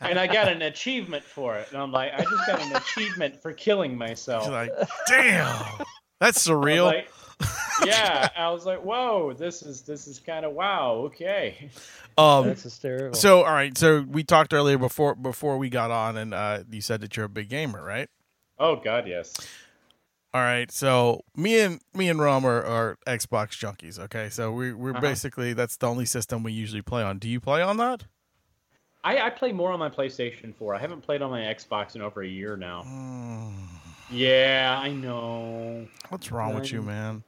[0.00, 1.68] I was like- and I got an achievement for it.
[1.72, 4.44] And I'm like, I just got an achievement for killing myself.
[4.44, 4.70] She's like,
[5.08, 5.64] damn.
[6.20, 6.84] That's surreal.
[6.86, 7.08] like-
[7.84, 10.92] yeah, I was like, whoa, this is this is kind of wow.
[11.06, 11.68] Okay.
[12.16, 13.12] um, That's hysterical.
[13.12, 13.76] so all right.
[13.76, 17.26] So we talked earlier before before we got on, and uh, you said that you're
[17.26, 18.08] a big gamer, right?
[18.58, 19.34] Oh God, yes.
[20.32, 23.98] All right, so me and me and Rum are, are Xbox junkies.
[23.98, 25.00] Okay, so we, we're Uh-huh.
[25.00, 27.18] basically that's the only system we usually play on.
[27.18, 28.04] Do you play on that?
[29.06, 30.74] I, I play more on my PlayStation 4.
[30.74, 32.82] I haven't played on my Xbox in over a year now.
[32.82, 33.52] Mm,
[34.10, 35.86] Yeah, I know.
[36.08, 37.22] what's wrong with you, man?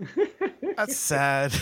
[0.76, 1.52] That's sad.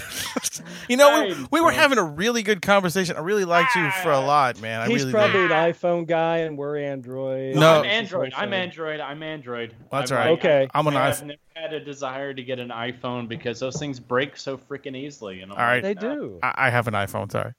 [0.89, 3.17] you know, we, we were having a really good conversation.
[3.17, 4.81] I really liked you for a lot, man.
[4.83, 5.53] I He's really probably did.
[5.53, 7.57] an iPhone guy, and we're Android.
[7.57, 7.81] No.
[7.81, 8.35] I'm Android.
[8.37, 9.01] I'm Android.
[9.01, 9.75] I'm Android.
[9.91, 10.31] That's I'm all right.
[10.33, 10.69] like- Okay.
[10.75, 10.97] I'm an iPhone.
[10.97, 11.27] I've iPhone.
[11.27, 15.41] never had a desire to get an iPhone because those things break so freaking easily.
[15.41, 15.83] And I'm All right.
[15.83, 16.15] They like, nah.
[16.15, 16.39] do.
[16.43, 17.31] I, I have an iPhone.
[17.33, 17.53] Sorry.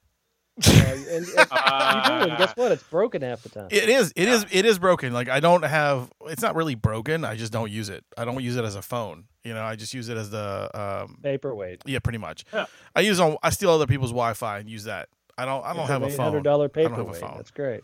[0.65, 2.71] Uh, and, and you do, and guess what?
[2.71, 3.67] It's broken half the time.
[3.69, 4.11] It is.
[4.15, 4.45] It is.
[4.51, 5.13] It is broken.
[5.13, 6.11] Like I don't have.
[6.27, 7.23] It's not really broken.
[7.25, 8.03] I just don't use it.
[8.17, 9.25] I don't use it as a phone.
[9.43, 10.69] You know, I just use it as the.
[11.05, 11.83] Um, Paperweight.
[11.85, 12.43] yeah, pretty much.
[12.53, 12.65] Yeah.
[12.95, 13.37] I use on.
[13.43, 15.09] I steal other people's Wi-Fi and use that.
[15.37, 15.63] I don't.
[15.63, 16.25] I don't have a phone.
[16.25, 17.21] Hundred dollar I don't have a paperweight.
[17.21, 17.33] phone.
[17.37, 17.83] That's great.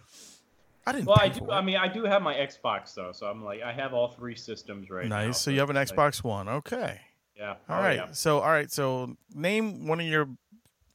[0.86, 1.05] I didn't.
[1.05, 1.39] Well, I do.
[1.39, 4.09] for I mean, I do have my Xbox though, so I'm like, I have all
[4.09, 5.17] three systems right now.
[5.27, 5.39] nice.
[5.39, 6.49] So you have an it's like- Xbox One.
[6.49, 6.99] Okay.
[7.38, 7.51] Yeah.
[7.69, 7.95] All Oh, right.
[7.97, 8.12] yeah.
[8.12, 8.69] So all right.
[8.71, 10.27] So name one of your.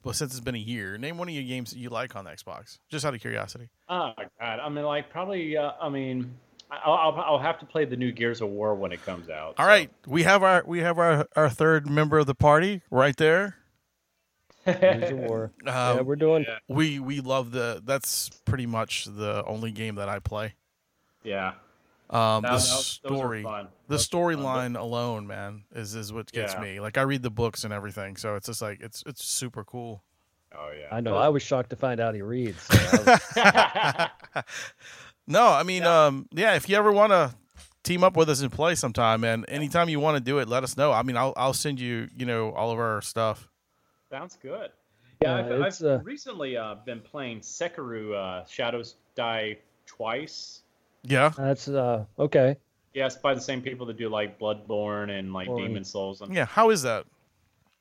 [0.05, 2.25] Well, since it's been a year, name one of your games that you like on
[2.25, 2.79] the Xbox.
[2.89, 3.69] Just out of curiosity.
[3.89, 4.61] Oh God.
[4.61, 5.57] I mean, like probably.
[5.57, 6.35] Uh, I mean,
[6.71, 9.55] I'll, I'll I'll have to play the new Gears of War when it comes out.
[9.59, 9.69] All so.
[9.69, 9.91] right.
[10.07, 13.57] We have our we have our our third member of the party right there.
[14.65, 15.51] Gears of War.
[15.67, 16.45] yeah, Um, we're doing.
[16.47, 16.59] yeah.
[16.69, 17.83] we we love the.
[17.85, 20.55] That's pretty much the only game that I play.
[21.25, 21.55] yeah.
[22.11, 24.35] Um, No, the no, story, the Those are fun.
[24.39, 26.61] storyline alone, man, is is what gets Yeah.
[26.61, 26.81] me.
[26.81, 30.03] Like I read the books and everything, so it's just like it's it's super cool.
[30.57, 30.89] Oh yeah.
[30.91, 31.17] I know.
[31.17, 32.63] I was shocked to find out he reads.
[32.63, 34.45] So I was-
[35.27, 36.55] No, I mean, um, yeah.
[36.55, 37.35] If you ever want to
[37.85, 40.65] team up with us and play sometime, man, anytime you want to do it, let
[40.65, 40.91] us know.
[40.91, 43.51] I mean, I'll I'll send you, you know, all of our stuff.
[44.11, 44.71] Sounds good.
[45.21, 50.63] Yeah, Yeah, I've, I've uh, recently uh, been playing Sekiro: uh, Shadows Die Twice.
[51.09, 52.57] Yeah, That's uh okay.
[52.95, 55.63] Yeah, it's by the same people that do like Bloodborne and like Born.
[55.63, 56.21] Demon Souls.
[56.21, 57.05] And Yeah, how is that?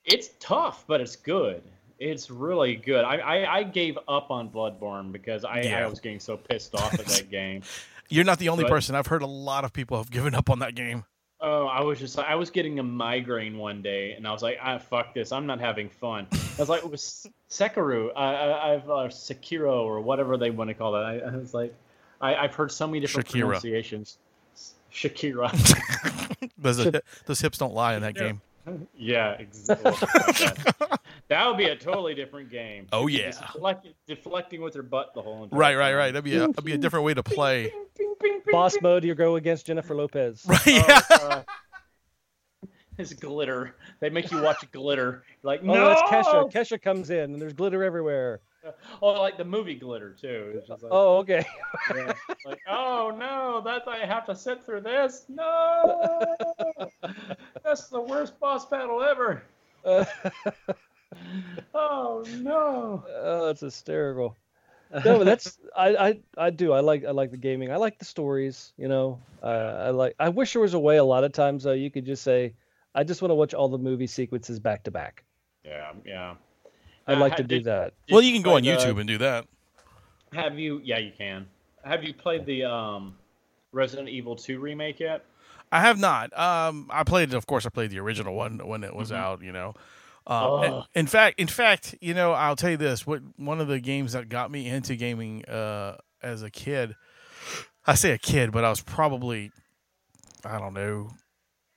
[0.04, 1.62] It's tough, but it's good.
[1.98, 3.04] It's really good.
[3.04, 5.84] I, I, I gave up on Bloodborne because I, Yeah.
[5.84, 7.62] I was getting so pissed off at that game.
[8.08, 8.94] You're not the only But- person.
[8.94, 11.04] I've heard a lot of people have given up on that game.
[11.40, 14.58] Oh, I was just I was getting a migraine one day, and I was like,
[14.60, 16.26] ah, fuck this, I'm not having fun.
[16.32, 20.66] I was like, it was Sekiro, I, I, I've uh, Sekiro or whatever they want
[20.68, 20.98] to call it.
[21.04, 21.72] I, I was like,
[22.20, 23.40] I, I've heard so many different Shakira.
[23.46, 24.18] pronunciations.
[24.92, 25.50] Shakira.
[26.60, 28.22] Those, uh, those hips don't lie in that Yeah.
[28.22, 28.40] game.
[28.96, 29.92] yeah, exactly.
[31.28, 32.88] that would be a totally different game.
[32.92, 33.46] Oh, Just yeah.
[33.46, 36.10] deflect, deflecting with their butt the whole entire Right, right, right.
[36.12, 37.64] That'd be a, that'd be a different way to play.
[37.68, 38.80] Bing, bing, bing, bing, Boss bing.
[38.82, 40.44] mode, you go against Jennifer Lopez.
[40.48, 40.60] Right?
[40.66, 41.00] Oh, Yeah.
[41.18, 41.44] God.
[42.98, 43.76] It's glitter.
[44.00, 45.22] They make you watch glitter.
[45.44, 46.52] Like Oh, no, that's Kesha.
[46.52, 48.40] Kesha comes in, and there's glitter everywhere.
[49.02, 50.60] Oh, like the movie glitter too.
[50.68, 51.46] Like, Oh, okay.
[51.94, 52.12] yeah.
[52.44, 55.26] like oh no, that's I have to sit through this.
[55.28, 56.36] No,
[57.64, 59.42] that's the worst boss battle ever.
[59.84, 60.04] Uh,
[61.74, 63.04] Oh no.
[63.08, 64.36] oh, that's hysterical.
[65.04, 67.70] No, that's I, I I do I like I like the gaming.
[67.70, 68.72] I like the stories.
[68.76, 69.46] You know, uh,
[69.86, 70.14] I like.
[70.18, 70.96] I wish there was a way.
[70.96, 72.54] A lot of times, though, you could just say,
[72.94, 75.24] I just want to watch all the movie sequences back to back.
[75.64, 76.34] Yeah, yeah.
[77.08, 77.94] I'd Uh, like ha- to do that.
[78.06, 79.46] did Well, you can go on play the- YouTube and do that.
[80.32, 80.80] Have you?
[80.84, 81.46] Yeah, you can.
[81.84, 83.16] Have you played the um,
[83.72, 85.24] Resident Evil 2 remake yet?
[85.72, 86.36] I have not.
[86.38, 89.42] Um, I played, of course, I played the original one when it was out.
[89.42, 89.68] You know,
[90.26, 90.84] um, Oh.
[90.94, 94.12] in fact, in fact, you know, I'll tell you this: what one of the games
[94.12, 96.94] that got me into gaming uh, as a kid.
[97.86, 99.50] I say a kid, but I was probably,
[100.44, 101.10] I don't know,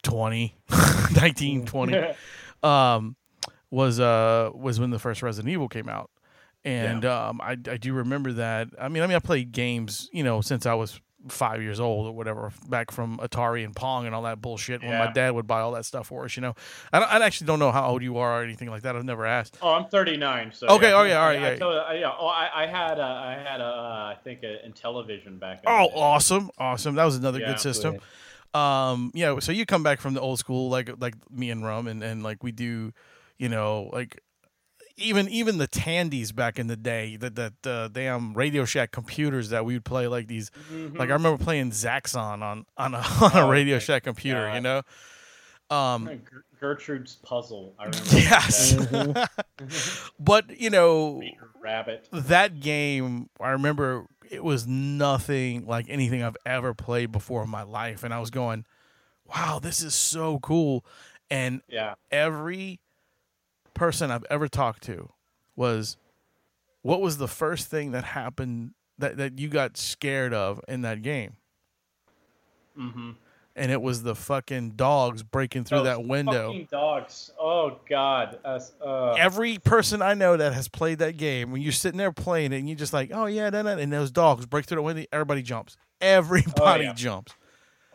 [0.04, 0.56] 20,
[1.16, 2.02] 19, 20.
[2.64, 3.16] um,
[3.72, 6.12] was uh was when the first Resident Evil came out,
[6.64, 8.68] and um I I do remember that.
[8.80, 12.08] I mean I mean I played games you know since I was five years old
[12.08, 15.46] or whatever back from Atari and Pong and all that bullshit when my dad would
[15.46, 16.36] buy all that stuff for us.
[16.36, 16.56] You know
[16.92, 18.96] I don't, I actually don't know how old you are or anything like that.
[18.96, 19.56] I've never asked.
[19.62, 20.52] Oh, I'm 39.
[20.52, 20.96] So Okay, yeah.
[20.96, 21.66] oh, yeah, all right, I, I yeah.
[21.66, 22.12] I- yeah.
[22.20, 25.62] Oh, I, I had a, I had a, uh, I think a Intellivision back.
[25.68, 26.96] Oh, awesome, awesome!
[26.96, 27.50] That was another Yeah.
[27.50, 28.00] good system.
[28.56, 29.38] Um, yeah.
[29.40, 32.24] So you come back from the old school, like like me and Rum, and and
[32.24, 32.94] like we do,
[33.42, 34.22] you know, like
[34.98, 39.50] even even the Tandies back in the day, that that uh, damn Radio Shack computers
[39.50, 40.52] that we would play like these.
[40.72, 43.38] Like I remember playing Zaxxon on on a on a Mm-hmm.
[43.40, 44.84] Oh, Radio Shack computer, you know.
[45.72, 46.22] Um,
[46.60, 47.74] Gertrude's puzzle.
[47.80, 48.10] I remember.
[48.14, 48.76] yes,
[50.20, 51.24] but you know
[51.60, 52.08] Rabbit.
[52.12, 57.64] that game, I remember it was nothing like anything I've ever played before in my
[57.64, 58.66] life, and I was going,
[59.26, 60.86] "Wow, this is so cool!"
[61.30, 61.94] And Yeah.
[62.12, 62.81] every
[63.74, 65.12] person I've ever talked to
[65.56, 65.98] was,
[66.82, 71.02] "What was the first thing that happened that that you got scared of in that
[71.02, 71.38] game?"
[72.78, 73.12] Mm-hmm.
[73.54, 76.48] And it was the fucking dogs breaking through that window.
[76.48, 77.32] Fucking dogs.
[77.38, 78.40] Oh God.
[78.46, 82.54] Uh, Every person I know that has played that game, when you're sitting there playing
[82.54, 84.82] it, and you're just like, "Oh yeah," da, da," and those dogs break through the
[84.82, 85.76] window, everybody jumps.
[86.00, 86.94] Everybody yeah.
[86.96, 87.34] jumps.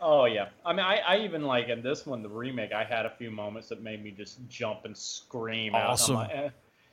[0.01, 0.49] Oh yeah.
[0.65, 3.31] I mean, I, I even like in this one, the remake, I had a few
[3.31, 5.75] moments that made me just jump and scream.
[5.75, 5.83] out.
[5.85, 6.15] I'm Awesome.
[6.17, 6.49] like, eh.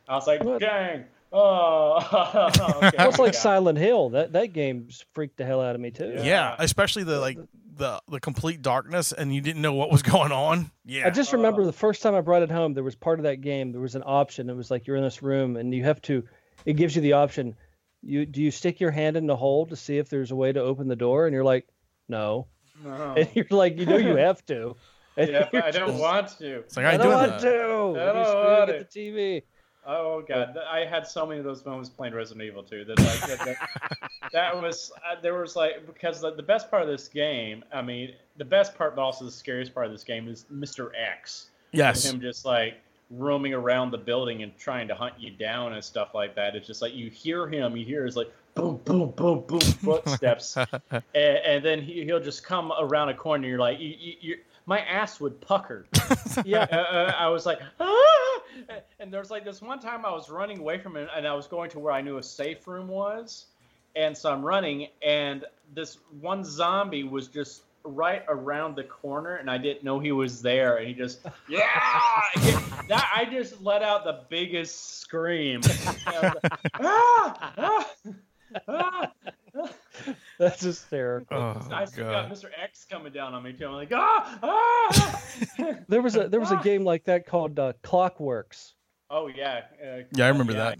[0.07, 0.59] I was like, What?
[0.61, 1.05] gang.
[1.31, 1.97] Oh.
[2.83, 3.39] okay, Well, it's like yeah.
[3.39, 4.11] Silent Hill.
[4.11, 6.13] That that game freaked the hell out of me too.
[6.17, 6.23] Yeah.
[6.23, 6.55] Yeah.
[6.59, 7.37] especially the like
[7.75, 10.71] the the complete darkness, and you didn't know what was going on.
[10.85, 13.23] Yeah, I just remember the first time I brought it home, there was part of
[13.23, 13.71] that game.
[13.71, 14.49] There was an option.
[14.49, 16.23] It was like you're in this room, and you have to.
[16.65, 17.55] It gives you the option.
[18.03, 20.51] You do you stick your hand in the hole to see if there's a way
[20.51, 21.67] to open the door, and you're like,
[22.07, 22.45] no,
[22.83, 23.13] No.
[23.17, 24.75] and you're like, you know, you have to.
[25.17, 26.59] And Yeah, but I don't just, want to.
[26.59, 27.41] it's like I I, don't want that.
[27.41, 27.49] to.
[27.49, 28.91] I don't want at it.
[28.91, 29.43] the TV.
[29.85, 33.19] Oh god, I had so many of those moments playing Resident Evil 2 that like
[33.27, 37.09] that, that, that was uh, there was like because the, the best part of this
[37.09, 40.45] game, I mean, the best part but also the scariest part of this game is
[40.51, 40.91] Mr.
[40.97, 41.47] X.
[41.73, 42.75] Yes, Him just like
[43.17, 46.55] roaming around the building and trying to hunt you down and stuff like that.
[46.55, 50.57] It's just like you hear him, you hear his like boom, boom, boom, boom footsteps,
[50.91, 53.43] and, and then he, he'll just come around a corner.
[53.43, 55.85] And you're like, you, you, you, my ass would pucker.
[56.45, 58.39] yeah, uh, uh, I was like, ah!
[58.99, 61.47] and there's like this one time I was running away from him, and I was
[61.47, 63.47] going to where I knew a safe room was,
[63.95, 69.49] and so I'm running, and this one zombie was just right around the corner, and
[69.49, 71.59] I didn't know he was there, and he just, yeah,
[72.87, 75.61] that I just let out the biggest scream.
[75.63, 77.91] And I was like, ah, ah,
[78.67, 79.11] ah.
[80.39, 81.37] That's hysterical.
[81.37, 82.45] oh I still got Mr.
[82.61, 83.67] X coming down on me too.
[83.67, 85.21] I'm like, ah, ah.
[85.87, 88.73] There was a there was a game like that called uh, Clockworks.
[89.09, 89.61] oh yeah.
[89.81, 90.79] Uh, yeah, I remember yeah, that.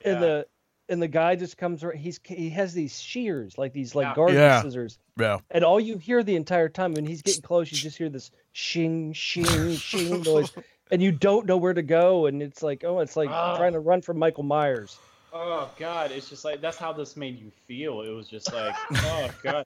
[0.00, 0.20] in yeah.
[0.20, 0.46] the
[0.92, 1.82] and the guy just comes.
[1.82, 4.14] ar- He's he has these shears, like these like Yeah.
[4.14, 4.62] garden Yeah.
[4.62, 5.38] scissors, Yeah.
[5.50, 8.30] and all you hear the entire time when he's getting close, you just hear this
[8.52, 9.44] shing shing
[9.76, 10.52] shing noise,
[10.90, 13.56] and you don't know where to go, and it's like oh, it's like Ah.
[13.56, 14.98] trying to run from Michael Myers.
[15.34, 18.02] Oh God, it's just like that's how this made you feel.
[18.02, 19.64] It was just like, oh God,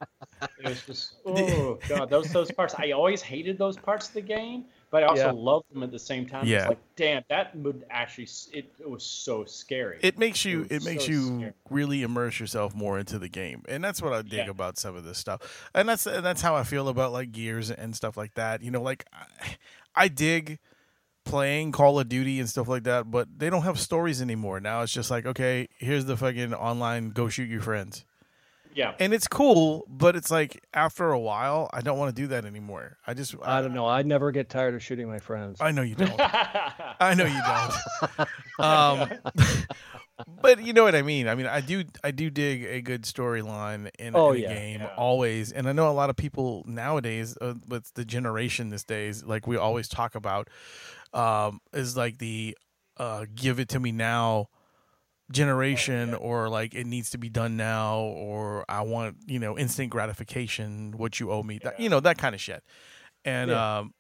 [0.60, 2.74] it was just, oh God, those those parts.
[2.78, 5.32] I always hated those parts of the game, but I also Yeah.
[5.32, 6.46] loved them at the same time.
[6.46, 6.58] Yeah.
[6.60, 9.98] It's like, damn, that would actually it, it was so scary.
[10.02, 11.52] It makes you was it makes so you scary.
[11.70, 14.50] really immerse yourself more into the game, and that's what I dig Yeah.
[14.50, 15.68] about some of this stuff.
[15.74, 18.62] And that's and that's how I feel about like Gears and stuff like that.
[18.62, 19.56] You know, like I,
[19.94, 20.58] I dig
[21.24, 24.60] playing Call of Duty and stuff like that, but they don't have stories anymore.
[24.60, 28.04] Now it's just like, okay, here's the fucking online go shoot your friends.
[28.76, 32.28] Yeah, And it's cool, but it's like after a while, I don't want to do
[32.28, 32.98] that anymore.
[33.06, 33.86] I just I don't know.
[33.86, 35.60] I never get tired of shooting my friends.
[35.60, 36.12] I know you don't.
[36.20, 38.28] I know you don't.
[38.58, 39.10] Um,
[40.42, 41.28] but you know what I mean.
[41.28, 41.84] I mean, I do.
[42.02, 44.54] I do dig a good storyline in, Oh, in a yeah.
[44.54, 44.94] game Yeah.
[44.96, 49.24] always, and I know a lot of people nowadays, uh, with the generation these days,
[49.24, 50.48] like we always talk about,
[51.12, 52.56] um, is like the
[52.96, 54.48] uh, "give it to me now"
[55.30, 59.90] generation, or like it needs to be done now, or I want you know instant
[59.90, 62.62] gratification, what you owe me, that, you know that kind of shit,
[63.24, 63.78] and Yeah.
[63.78, 63.94] um,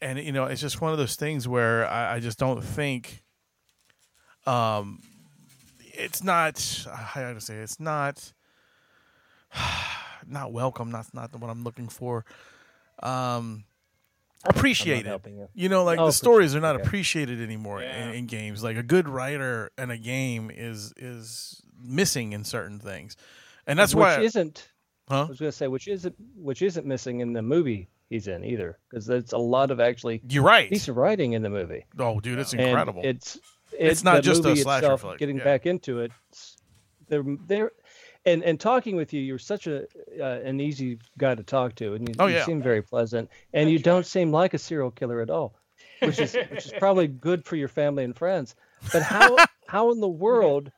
[0.00, 3.22] and you know it's just one of those things where I, I just don't think
[4.46, 5.00] um
[5.80, 6.56] it's not
[6.92, 8.32] I say it's not
[10.26, 12.24] not welcome not not what I'm looking for.
[13.02, 13.64] Um
[14.46, 15.48] appreciated helping you.
[15.54, 16.84] you know like Oh, the stories are not okay.
[16.84, 18.08] appreciated anymore Yeah.
[18.08, 22.78] in, in games like a good writer in a game is is missing in certain
[22.78, 23.16] things
[23.66, 24.68] and that's which why isn't.
[25.08, 28.44] I was going to say which isn't which isn't missing in the movie he's in
[28.44, 31.84] either, because there's a lot of actually you're right decent writing in the movie.
[31.98, 33.38] oh dude it's And incredible it's
[33.72, 35.44] It's it- not just a movie slasher itself, flick, Getting yeah.
[35.44, 36.56] back into it, it's-
[37.08, 37.72] they're they're
[38.26, 39.86] and and talking with you, you're such a
[40.20, 43.70] uh, an easy guy to talk to, and you, Oh, you seem very pleasant, and
[43.70, 45.54] you don't seem like a serial killer at all,
[46.00, 48.54] which is which is probably good for your family and friends.
[48.92, 50.70] But how how in the world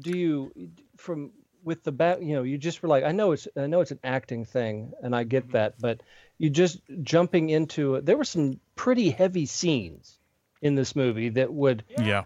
[0.00, 0.52] do you
[0.96, 1.32] from
[1.64, 3.90] with the back you know you just were like i know it's i know it's
[3.90, 6.00] an acting thing and i get that but
[6.38, 10.18] you just jumping into there were some pretty heavy scenes
[10.62, 12.24] in this movie that would yeah.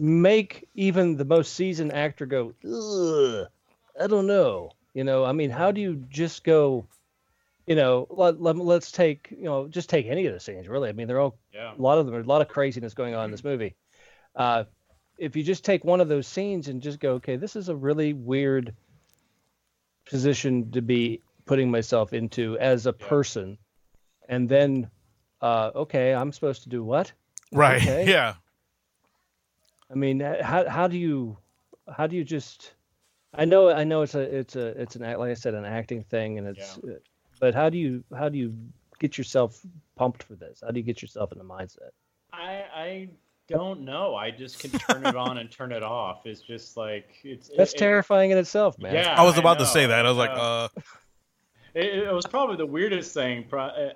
[0.00, 3.46] make even the most seasoned actor go Ugh,
[4.00, 6.86] i don't know you know i mean how do you just go
[7.66, 10.88] you know let, let, let's take you know just take any of the scenes really
[10.88, 11.72] i mean they're all yeah.
[11.76, 13.74] a lot of them There's a lot of craziness going on in this movie.
[14.34, 14.64] Uh,
[15.18, 17.76] if you just take one of those scenes and just go, okay, this is a
[17.76, 18.74] really weird
[20.06, 23.58] position to be putting myself into as a person,
[24.28, 24.90] and then,
[25.40, 27.12] uh, okay, I'm supposed to do what?
[27.54, 28.06] right Okay.
[28.10, 28.34] yeah
[29.90, 31.36] I mean, uh, how how do you
[31.94, 32.72] how do you just?
[33.34, 35.64] I know I know it's a it's a it's an act like I said an
[35.64, 36.98] acting thing and it's, uh,
[37.40, 38.54] but how do you how do you
[38.98, 39.60] get yourself
[39.96, 40.62] pumped for this?
[40.62, 41.90] How do you get yourself in the mindset?
[42.32, 43.08] I I
[43.48, 44.14] don't know.
[44.14, 46.26] I just can turn it on and turn it off.
[46.26, 48.94] It's just like it's That's it- it- terrifying in itself, man.
[48.94, 50.42] Yeah, I was about to say that I was like know.
[50.42, 50.68] uh
[51.74, 53.46] It, it was probably the weirdest thing.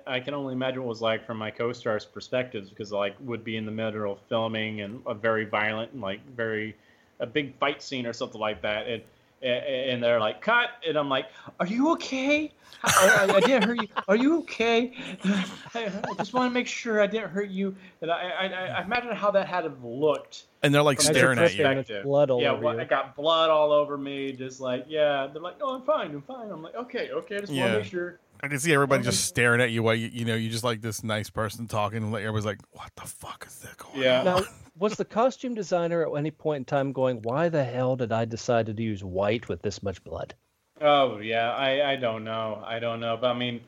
[0.07, 3.43] I can only imagine what it was like from my co-stars' perspectives because like would
[3.43, 6.75] be in the middle of filming and a very violent and like very
[7.19, 9.03] a big fight scene or something like that, and
[9.41, 11.27] and they're like cut, and I'm like,
[11.59, 12.51] are you okay?
[12.83, 13.87] I, I, I didn't hurt you.
[14.07, 14.93] Are you okay?
[15.23, 17.75] I, I just want to make sure I didn't hurt you.
[18.01, 21.89] And I, I, I I imagine how that had looked and they're like staring at
[21.89, 22.81] you blood all yeah, over well, you.
[22.81, 24.31] I got blood all over me.
[24.31, 26.49] Just like, yeah, they're like, no, I'm fine, I'm fine.
[26.51, 27.71] I'm like, okay, okay, I just want Yeah.
[27.73, 28.19] to make sure.
[28.41, 30.81] I can see everybody just staring at you while you, you know, you just like
[30.81, 34.19] this nice person talking, and like everybody's like, "What the fuck is that going Yeah.
[34.19, 34.41] on?" Now,
[34.77, 38.25] was the costume designer at any point in time going, "Why the hell did I
[38.25, 40.35] decide to use white with this much blood?"
[40.79, 43.61] Oh yeah, I, I don't know, I don't know, but I mean,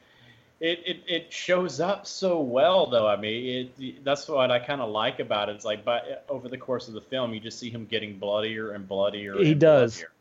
[0.59, 3.07] it, it, it shows up so well though.
[3.07, 5.55] I mean, it that's what I kind of like about it.
[5.55, 8.19] It's like, but uh, over the course of the film, you just see him getting
[8.19, 9.35] bloodier and bloodier.
[9.37, 9.95] He and does.
[9.95, 10.11] bloodier.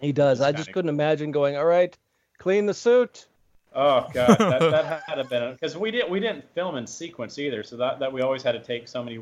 [0.00, 0.40] He does.
[0.40, 1.96] It's I just couldn't imagine going, "All right,
[2.38, 3.26] clean the suit."
[3.74, 7.38] Oh god, that, that had to been because we didn't we didn't film in sequence
[7.38, 9.20] either, so that, that we always had to take so many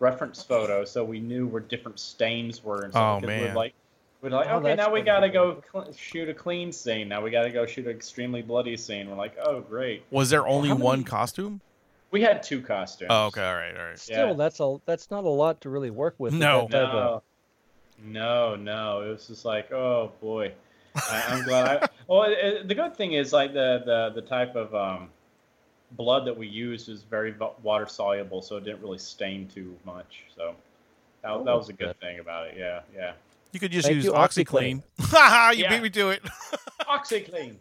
[0.00, 3.16] reference photos so we knew where different stains were and stuff.
[3.18, 3.48] Oh, because man.
[3.48, 3.74] We'd like
[4.22, 5.60] we'd like Oh, okay now we gotta cool.
[5.72, 7.08] go cl- shoot a clean scene.
[7.08, 9.08] Now we gotta go shoot an extremely bloody scene.
[9.08, 10.02] We're like, oh great.
[10.10, 11.60] Was there only How many- one costume?
[12.10, 13.08] We had two costumes.
[13.10, 13.98] Oh, okay, all right, all right.
[13.98, 14.32] Still, Yeah.
[14.34, 16.32] that's a that's not a lot to really work with.
[16.32, 16.62] with No.
[16.64, 17.22] of- No,
[18.04, 19.00] no, no.
[19.02, 20.52] It was just like, oh boy.
[20.94, 21.66] I, I'm glad.
[21.84, 25.08] I, well, it, it- the good thing is like the the the type of um,
[25.92, 30.24] blood that we used is very water soluble, so it didn't really stain too much.
[30.36, 30.54] So
[31.22, 32.00] that, that Oh, was a good good.
[32.00, 32.54] thing about it.
[32.58, 33.12] Yeah, yeah.
[33.52, 34.82] You could just Thank use you, OxiClean.
[35.00, 35.70] Haha, you Yeah.
[35.70, 36.22] beat me to it.
[36.82, 37.56] OxiClean.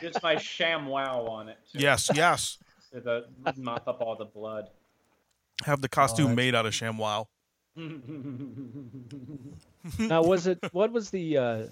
[0.00, 1.58] Just my sham wow on it.
[1.72, 2.58] too, yes, yes.
[2.92, 3.24] To
[3.56, 4.68] mop up all the blood.
[5.64, 7.26] Have the costume that's- made out of ShamWow.
[9.98, 11.62] now was it what was the uh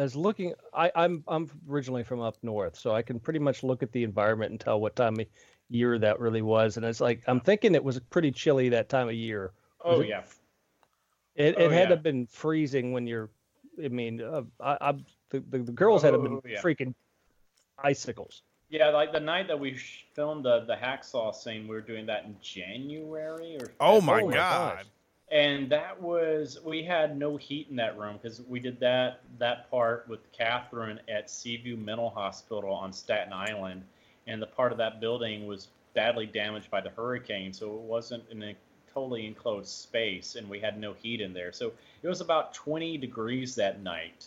[0.00, 3.82] as looking I, I'm I'm originally from up north, so I can pretty much look
[3.82, 5.26] at the environment and tell what time of
[5.68, 6.76] year that really was.
[6.76, 9.52] And it's like I'm thinking it was pretty chilly that time of year.
[9.84, 10.22] oh it- yeah.
[11.36, 11.88] It, Oh, it had to yeah.
[11.90, 13.30] have been freezing when you're.
[13.82, 14.92] I mean, uh, I, I
[15.30, 16.60] the, the the girls had to have been Oh, yeah.
[16.60, 16.92] freaking
[17.78, 18.42] icicles.
[18.68, 19.74] Yeah, like the night that we
[20.14, 24.26] filmed the the hacksaw scene, we were doing that in January or Oh my Oh
[24.28, 24.76] my god.
[24.78, 24.84] gosh.
[25.30, 29.70] And that was we had no heat in that room because we did that that
[29.70, 33.82] part with Catherine at Seaview Mental Hospital on Staten Island,
[34.26, 38.24] and the part of that building was badly damaged by the hurricane, so it wasn't
[38.30, 38.54] in a
[38.92, 41.52] totally enclosed space, and we had no heat in there.
[41.52, 41.72] So
[42.02, 44.26] it was about 20 degrees that night.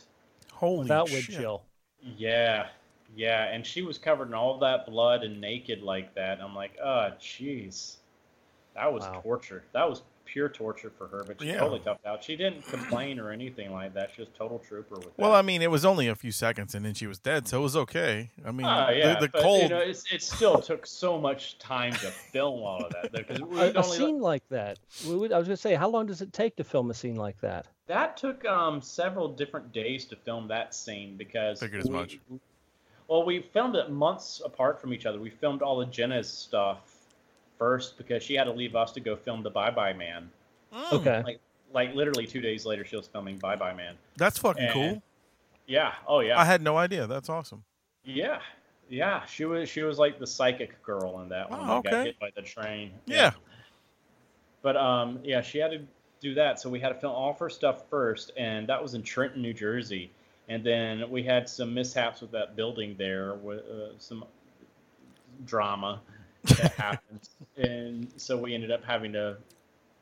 [0.53, 1.63] Holy Without wind would chill.
[2.17, 2.67] Yeah,
[3.15, 6.41] yeah, and she was covered in all that blood and naked like that.
[6.41, 7.95] I'm like, oh, jeez,
[8.75, 9.21] that was Wow.
[9.21, 9.63] torture.
[9.73, 11.59] That was pure torture for her, but she Yeah.
[11.59, 12.23] totally toughed out.
[12.23, 14.11] She didn't complain or anything like that.
[14.15, 15.17] She was total trooper with that.
[15.17, 17.59] Well, I mean, it was only a few seconds and then she was dead, so
[17.59, 18.31] it was okay.
[18.45, 19.63] I mean, Ah, yeah, the, the but, cold.
[19.63, 23.41] You know, it's, it still took so much time to film all of that because
[23.41, 24.79] we A, a only scene like that.
[25.07, 27.15] we would- I was gonna say, how long does it take to film a scene
[27.15, 27.67] like that?
[27.87, 32.19] That took um, several different days to film that scene because Figured as we- much.
[33.09, 35.19] Well, we filmed it months apart from each other.
[35.19, 36.92] We filmed all of Jenna's stuff
[37.57, 40.29] first because she had to leave us to go film the Bye Bye Man.
[40.73, 41.21] Mm, Okay.
[41.23, 41.39] Like,
[41.73, 43.95] like literally two days later, she was filming Bye Bye Man.
[44.17, 45.03] That's fucking And- cool.
[45.65, 45.93] Yeah.
[46.07, 46.39] Oh yeah.
[46.39, 47.07] I had no idea.
[47.07, 47.63] That's awesome.
[48.03, 48.39] yeah.
[48.89, 49.25] Yeah.
[49.25, 51.59] She was she was like the psychic girl in that one.
[51.63, 52.91] Oh, that Got hit by the train.
[53.05, 53.31] Yeah.
[54.61, 55.81] But um, yeah, she had to
[56.21, 58.93] do that, so we had to film all of her stuff first, and that was
[58.93, 60.09] in Trenton, New Jersey.
[60.49, 64.23] And then we had some mishaps with that building there, with uh, some
[65.45, 65.99] drama
[66.43, 69.37] that happened, and so we ended up having to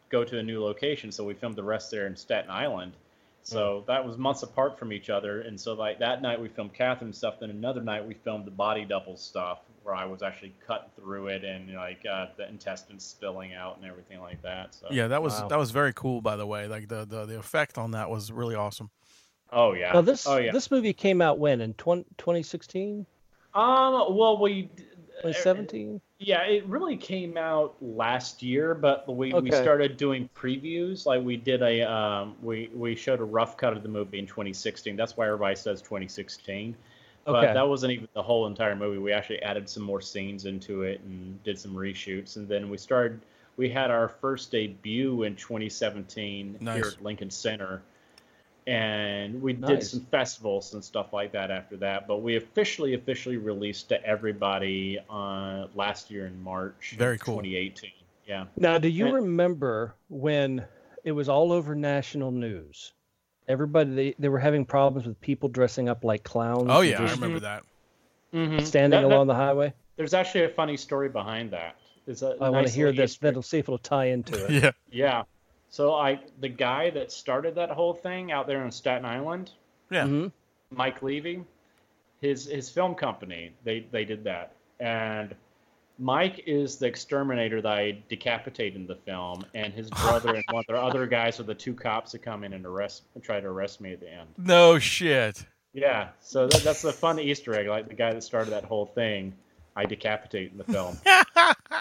[0.10, 1.12] go to a new location.
[1.12, 2.94] So we filmed the rest there in Staten Island.
[3.44, 6.74] So that was months apart from each other, and so like that night we filmed
[6.74, 7.40] Catherine stuff.
[7.40, 11.28] Then another night we filmed the body double stuff, where I was actually cutting through
[11.28, 14.76] it and like uh, the intestines spilling out and everything like that.
[14.76, 15.48] So Yeah, that was Wow.
[15.48, 16.22] that was very cool.
[16.22, 18.92] By the way, like the the, the effect on that was really awesome.
[19.52, 19.92] Oh yeah.
[19.92, 20.52] Now this Oh yeah.
[20.52, 23.08] this movie came out when in 20, 2016,
[23.56, 24.16] Um.
[24.16, 24.70] Well, we.
[25.24, 26.02] Uh, 2017.
[26.20, 29.52] Yeah, it really came out last year, but we, we Okay.
[29.52, 31.06] started doing previews.
[31.06, 34.28] Like we did a um, we we showed a rough cut of the movie in
[34.28, 34.96] 2016.
[34.96, 36.76] That's why everybody says 2016.
[37.26, 37.54] But Okay.
[37.54, 39.00] that wasn't even the whole entire movie.
[39.00, 42.78] We actually added some more scenes into it and did some reshoots, and then we
[42.78, 43.22] started.
[43.58, 47.82] We had our first debut in 2017 here at Lincoln Center,
[48.68, 52.08] and we did some festivals and stuff like that after that.
[52.08, 56.96] But we officially officially released to everybody uh, last year in March.
[56.98, 57.38] Very cool.
[57.38, 57.92] 2018.
[58.28, 58.46] Yeah.
[58.58, 60.66] Now, do you And- remember when
[61.04, 62.94] it was all over national news?
[63.48, 66.68] Everybody they, they were having problems with people dressing up like clowns.
[66.70, 67.64] Oh and yeah, I just remember that.
[68.32, 69.74] standing That- that- along the highway.
[69.98, 71.76] There's actually a funny story behind that.
[72.08, 73.12] It's a I want to hear this.
[73.14, 73.30] Easter egg.
[73.32, 74.52] That'll see if it'll tie into it.
[74.64, 74.72] Yeah.
[74.92, 75.24] Yeah.
[75.72, 79.52] So I the guy that started that whole thing out there in Staten Island,
[79.90, 80.04] Yeah.
[80.06, 80.32] Mhm.
[80.70, 81.44] Mike Levy,
[82.22, 84.54] his his film company, they they did that.
[84.80, 85.34] And
[85.98, 90.66] Mike is the exterminator that I decapitate in the film, and his brother and one
[90.68, 93.48] of the other guys are the two cops that come in and arrest try to
[93.48, 94.28] arrest me at the end.
[94.38, 95.46] No shit.
[95.74, 97.68] Yeah, so that, that's a fun Easter egg.
[97.68, 99.34] Like the guy that started that whole thing,
[99.76, 100.98] I decapitate in the film.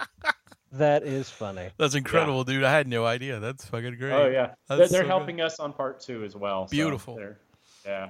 [0.73, 1.69] That is funny.
[1.77, 2.63] That's incredible, dude.
[2.63, 3.39] I had no idea.
[3.39, 4.13] That's fucking great.
[4.13, 5.07] Oh yeah, they're, That's they're so good.
[5.07, 6.67] helping us on part two as well.
[6.67, 7.15] so Beautiful.
[7.15, 7.39] they're-
[7.85, 8.09] yeah,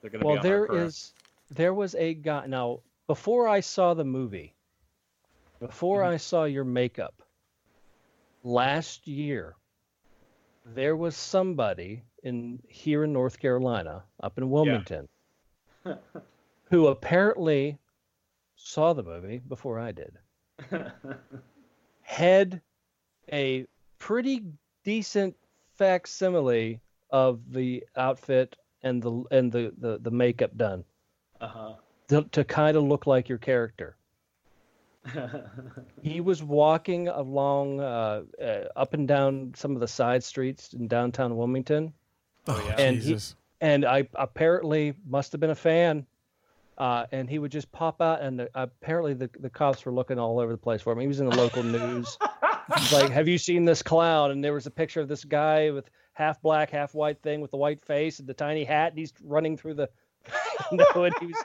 [0.00, 1.12] they're gonna Well, be on there our is,
[1.50, 2.46] there was a guy.
[2.46, 4.54] Now, before I saw the movie,
[5.60, 6.12] before Mm-hmm.
[6.14, 7.22] I saw your makeup,
[8.42, 9.56] last year,
[10.64, 15.08] there was somebody in here in North Carolina, up in Wilmington,
[16.70, 17.78] who apparently
[18.56, 20.16] saw the movie before I did.
[22.08, 22.62] had
[23.30, 23.66] a
[23.98, 24.42] pretty
[24.82, 25.36] decent
[25.76, 26.80] facsimile
[27.10, 30.84] of the outfit and the and the the, the makeup done
[31.40, 31.74] Uh-huh.
[32.08, 33.96] to, to kind of look like your character.
[36.02, 40.88] He was walking along uh, uh, up and down some of the side streets in
[40.88, 41.92] downtown Wilmington,
[42.46, 42.76] Oh, yeah.
[42.78, 43.18] And he-
[43.60, 46.06] and I apparently must have been a fan.
[46.78, 50.16] Uh, and he would just pop out, and the, apparently the, the cops were looking
[50.18, 51.00] all over the place for him.
[51.00, 52.16] He was in the local news.
[52.92, 54.30] Like, have you seen this clown?
[54.30, 57.50] And there was a picture of this guy with half black, half white thing with
[57.50, 59.90] the white face and the tiny hat, and he's running through the.
[60.72, 61.44] know, and he was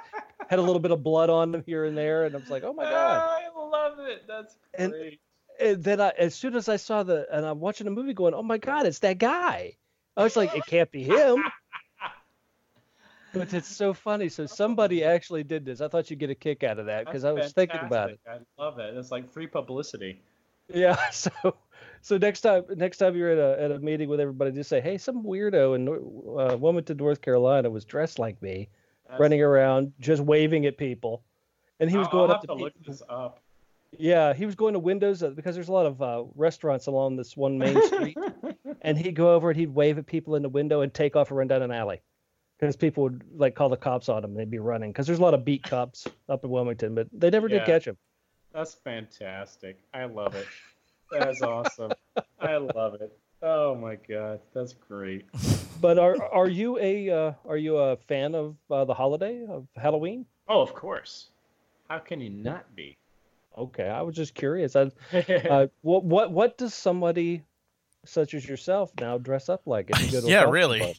[0.49, 2.63] had a little bit of blood on him here and there, and I was like,
[2.63, 3.39] oh my god.
[3.41, 4.23] I love it.
[4.27, 5.19] That's And- great.
[5.59, 8.33] And then I, as soon as I saw the, and I'm watching the movie, going,
[8.33, 9.77] oh my god, it's that guy.
[10.17, 11.43] I was like, it can't be him.
[13.33, 14.29] But it's so funny.
[14.29, 15.81] So somebody actually did this.
[15.81, 18.19] I thought you'd get a kick out of that because I was thinking about it.
[18.29, 18.95] I love it.
[18.95, 20.21] It's like free publicity.
[20.73, 20.97] Yeah.
[21.11, 21.31] So,
[22.01, 24.81] so next time, next time you're at a at a meeting with everybody, just say,
[24.81, 28.67] "Hey, some weirdo in uh, Wilmington, North Carolina, was dressed like me,
[29.05, 31.23] That's- running around, just waving at people."
[31.79, 33.39] And he was I'll- going I'll up to, to look people- this up.
[33.97, 37.15] Yeah, he was going to windows uh, because there's a lot of uh, restaurants along
[37.15, 38.17] this one main street,
[38.81, 41.29] and he'd go over and he'd wave at people in the window and take off
[41.29, 42.01] and run down an alley
[42.63, 44.33] because people would like call the cops on him.
[44.33, 47.29] They'd be running because there's a lot of beat cops up in Wilmington, but they
[47.29, 47.59] never Yeah.
[47.59, 47.97] did catch him.
[48.53, 49.79] That's fantastic.
[49.93, 50.47] I love it.
[51.11, 51.93] That's awesome.
[52.39, 53.17] I love it.
[53.41, 55.25] Oh my god, that's great.
[55.81, 59.67] But are are you a uh, are you a fan of uh, the holiday of
[59.75, 60.25] Halloween?
[60.47, 61.29] Oh, of course.
[61.89, 62.95] How can you not be?
[63.57, 64.75] Okay, I was just curious.
[64.77, 64.91] I,
[65.49, 67.43] uh, what what what does somebody
[68.05, 69.89] such as yourself now dress up like?
[69.89, 70.95] if you go to Yeah, costume really.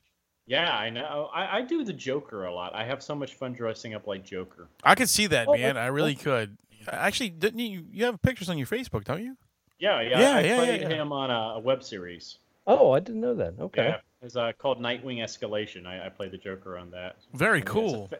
[0.47, 0.65] Club?
[0.65, 1.31] yeah, I know.
[1.35, 2.75] I, I do the Joker a lot.
[2.75, 4.69] I have so much fun dressing up like Joker.
[4.83, 5.77] I could see that, Oh, man.
[5.77, 6.57] I really could.
[6.89, 7.85] Actually, didn't you?
[7.91, 9.37] You have pictures on your Facebook, don't you?
[9.79, 10.21] Yeah, yeah.
[10.21, 10.95] Yeah, I yeah, played yeah, yeah.
[10.97, 12.39] him on a, a web series.
[12.67, 13.55] Oh, I didn't know that.
[13.61, 13.85] Okay.
[13.89, 15.87] Yeah, it's uh, called Nightwing Escalation.
[15.87, 17.17] I, I play the Joker on that.
[17.33, 18.07] Very And cool.
[18.09, 18.19] fa-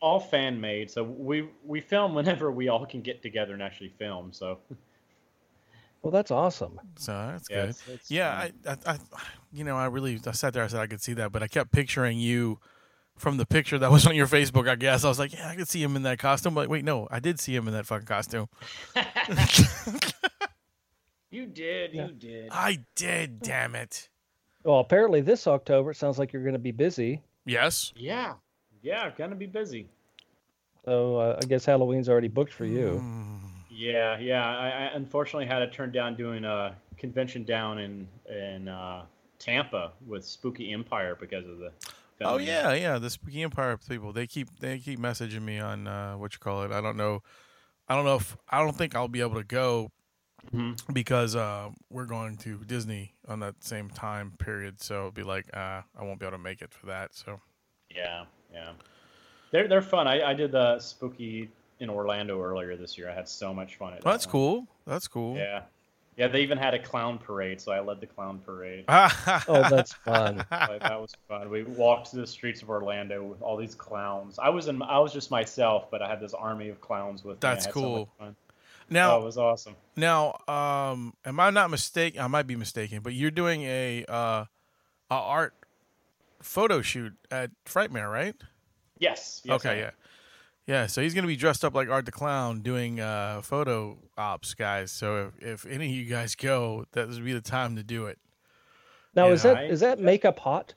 [0.00, 3.90] all fan made, so we we film whenever we all can get together and actually
[3.98, 4.32] film.
[4.32, 4.58] So
[6.02, 6.80] Well, that's awesome.
[6.96, 7.68] So that's yeah, good.
[7.70, 8.30] it's, it's Yeah.
[8.30, 8.98] I, I, I,
[9.52, 11.46] you know, I really, I sat there, I said I could see that, but I
[11.48, 12.58] kept picturing you
[13.16, 14.68] from the picture that was on your Facebook.
[14.68, 16.54] I guess I was like, yeah, I could see him in that costume.
[16.54, 18.48] But wait, no, I did see him in that fucking costume.
[21.30, 22.06] you did, Yeah.
[22.06, 22.48] you did.
[22.50, 23.40] I did.
[23.42, 24.08] Damn it.
[24.64, 27.22] Well, apparently this October it sounds like you're going to be busy.
[27.46, 27.92] Yes.
[27.96, 28.34] Yeah,
[28.82, 29.88] yeah, gonna be busy.
[30.84, 33.00] So uh, I guess Halloween's already booked for you.
[33.02, 33.39] Mm.
[33.80, 34.46] Yeah, yeah.
[34.46, 39.06] I, I unfortunately had to turn down doing a convention down in in uh,
[39.38, 41.72] Tampa with Spooky Empire because of the.
[42.20, 42.98] Oh yeah, yeah.
[42.98, 46.62] The Spooky Empire people, they keep they keep messaging me on uh, what you call
[46.64, 46.72] it.
[46.72, 47.22] I don't know.
[47.88, 49.90] I don't know if I don't think I'll be able to go
[50.52, 50.94] Mhm.
[50.94, 54.82] because uh, we're going to Disney on that same time period.
[54.82, 57.14] So it'll be like uh, I won't be able to make it for that.
[57.14, 57.40] So
[57.94, 58.72] Yeah, yeah.
[59.52, 60.06] They're they're fun.
[60.06, 61.50] I, I did the Spooky
[61.80, 63.10] in Orlando earlier this year.
[63.10, 64.42] I had so much fun at Oh, that's that one.
[64.42, 64.66] cool.
[64.86, 65.36] That's cool.
[65.36, 65.62] Yeah,
[66.16, 66.28] yeah.
[66.28, 68.84] They even had a clown parade, so I led the clown parade.
[68.88, 70.44] Oh, that's fun.
[70.50, 71.50] Like, that was fun.
[71.50, 74.38] We walked through the streets of Orlando with all these clowns.
[74.38, 77.36] I was in, I was just myself, but I had this army of clowns with
[77.36, 77.40] me.
[77.40, 78.08] That's had so cool.
[78.18, 78.36] fun.
[78.90, 79.74] now, oh, it was awesome.
[79.96, 82.20] now, um, am I not mistaken?
[82.20, 84.44] I might be mistaken, but you're doing a uh,
[85.10, 85.54] a art
[86.42, 88.34] photo shoot at Frightmare, right?
[88.98, 89.40] Yes.
[89.44, 89.78] yes okay, am.
[89.78, 89.90] yeah.
[90.70, 94.54] Yeah, so he's gonna be dressed up like Art the Clown doing uh, photo ops,
[94.54, 94.92] guys.
[94.92, 98.06] So if, if any of you guys go, that would be the time to do
[98.06, 98.20] it.
[99.16, 100.74] Now Yeah, is that I- is that makeup hot?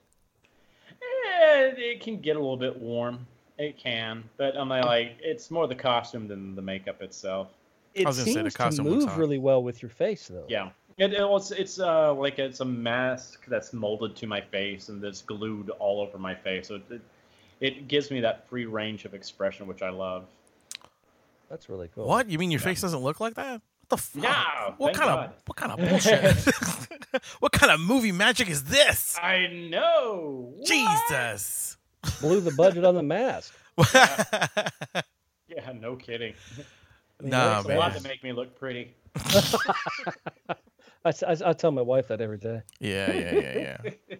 [0.90, 3.24] Eh, it can get a little bit warm.
[3.56, 7.52] It can, but I'm like, it's more the costume than the makeup itself.
[7.94, 10.46] It was gonna say the seems to move really well with your face, though.
[10.48, 10.70] Yeah.
[10.98, 15.00] It, it was, it's uh, like it's a mask that's molded to my face and
[15.00, 16.66] that's glued all over my face.
[16.66, 17.00] So it,
[17.64, 20.26] it gives me that free range of expression, which I love.
[21.48, 22.06] That's really cool.
[22.06, 22.50] What you mean?
[22.50, 23.62] Your face doesn't look like that?
[23.80, 24.22] What the fuck?
[24.22, 25.24] No, what kind God.
[25.26, 27.24] of what kind of bullshit?
[27.40, 29.18] what kind of movie magic is this?
[29.22, 30.52] I know.
[30.56, 30.66] What?
[30.66, 31.78] Jesus.
[32.20, 33.54] Blew the budget on the mask.
[35.46, 36.34] Yeah, no kidding.
[37.20, 38.96] nah, It's a lot to make me look pretty.
[41.04, 42.62] I tell my wife that every day.
[42.80, 43.78] Yeah, yeah, yeah,
[44.10, 44.16] yeah.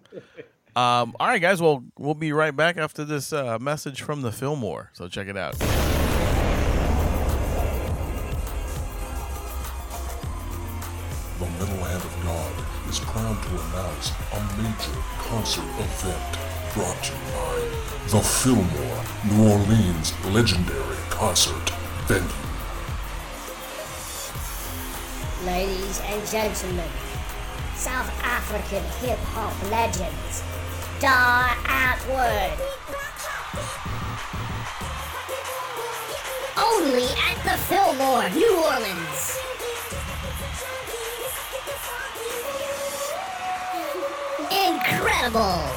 [0.75, 1.61] Um, all right, guys.
[1.61, 4.91] Well, we'll be right back after this uh, message from the Fillmore.
[4.93, 5.57] So check it out.
[11.39, 12.53] The Metal Hand of God
[12.89, 16.37] is proud to announce a major concert event
[16.73, 17.55] brought to you by
[18.09, 21.69] the Fillmore, New Orleans legendary concert
[22.07, 22.27] venue.
[25.45, 26.89] Ladies and gentlemen,
[27.75, 30.43] South African hip hop legends,
[30.99, 32.57] Die Antwoord.
[36.57, 39.37] Only at the Fillmore, New Orleans.
[44.51, 45.67] Incredible!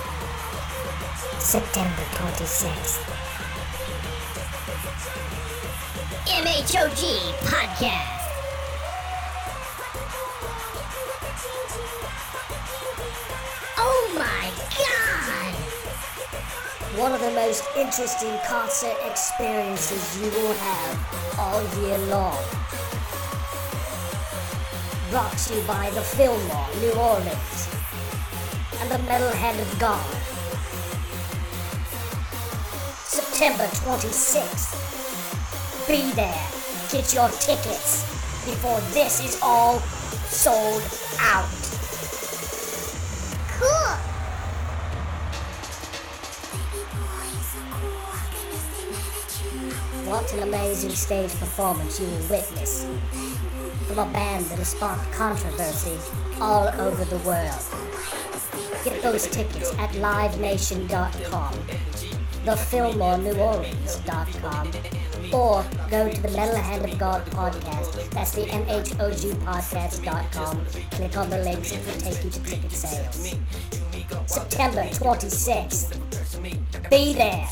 [1.40, 3.00] September 26th.
[6.26, 8.17] MHOG Podcast.
[16.98, 22.36] One of the most interesting concert experiences you will have all year long.
[25.08, 27.68] Brought to you by the Fillmore, New Orleans,
[28.80, 30.04] and the Metal Hand of God.
[33.06, 34.74] September 26th.
[35.86, 36.46] Be there.
[36.90, 38.02] Get your tickets
[38.44, 39.78] before this is all
[40.30, 40.82] sold
[41.20, 41.57] out.
[50.08, 52.86] What an amazing stage performance you will witness
[53.86, 55.98] from a band that has sparked controversy
[56.40, 57.62] all over the world.
[58.84, 61.52] Get those tickets at livenation.com,
[62.44, 64.72] thefillmoreneworleans.com,
[65.34, 68.08] or go to the Metal Hand of God podcast.
[68.10, 70.64] That's the MHOG podcast.com.
[70.92, 73.34] Click on the links, it will take you to ticket sales.
[74.26, 75.92] September 26th.
[76.88, 77.46] Be there.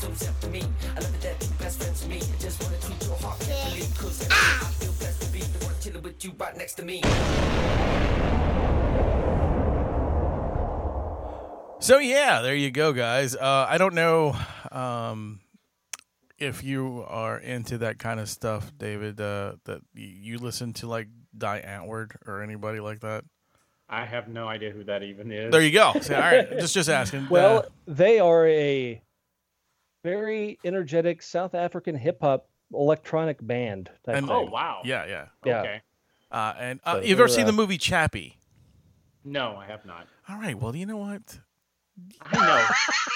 [11.79, 13.35] So yeah, there you go, guys.
[13.35, 14.35] Uh, I don't know
[14.71, 15.39] um,
[16.37, 19.21] if you are into that kind of stuff, David.
[19.21, 21.07] Uh, that you listen to like
[21.37, 23.23] Die Antwoord or anybody like that.
[23.87, 25.51] I have no idea who that even is.
[25.51, 25.93] There you go.
[26.01, 27.29] So, all right, just just asking.
[27.29, 29.01] Well, Uh, they are a
[30.03, 33.89] very energetic South African hip hop electronic band.
[34.05, 34.35] Type And- thing.
[34.35, 34.81] Oh wow.
[34.83, 35.25] yeah, yeah.
[35.45, 35.59] Yeah.
[35.61, 35.81] Okay.
[36.31, 38.37] Uh, and uh, So you've ever they're, seen the movie Chappie?
[39.23, 40.07] No, I have not.
[40.29, 40.57] All right.
[40.59, 41.39] Well, you know what?
[42.21, 42.67] I know.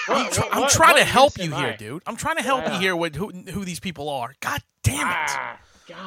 [0.14, 1.76] I'm, What- try- I'm trying what to help you here, I?
[1.76, 2.02] dude.
[2.06, 4.34] I'm trying to help you here with who who these people are.
[4.40, 5.14] God damn it.
[5.30, 5.98] Ah, God.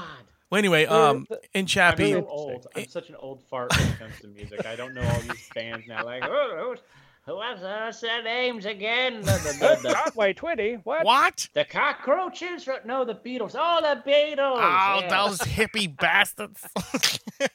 [0.50, 2.68] Well, anyway, um, in I'm Chappie, so old.
[2.76, 4.66] I'm such an old fart when it comes to music.
[4.66, 6.04] I don't know all these bands now.
[6.06, 6.82] Like, oh, who-
[7.26, 9.22] what's, what's their names again?
[9.22, 10.80] The, the, the, the, Broadway Twitty.
[10.84, 11.06] What?
[11.06, 11.50] what?
[11.54, 12.68] the cockroaches?
[12.86, 13.56] No, the Beatles.
[13.58, 14.58] Oh, the Beatles.
[14.58, 15.08] Oh, yeah.
[15.10, 16.66] those hippie bastards.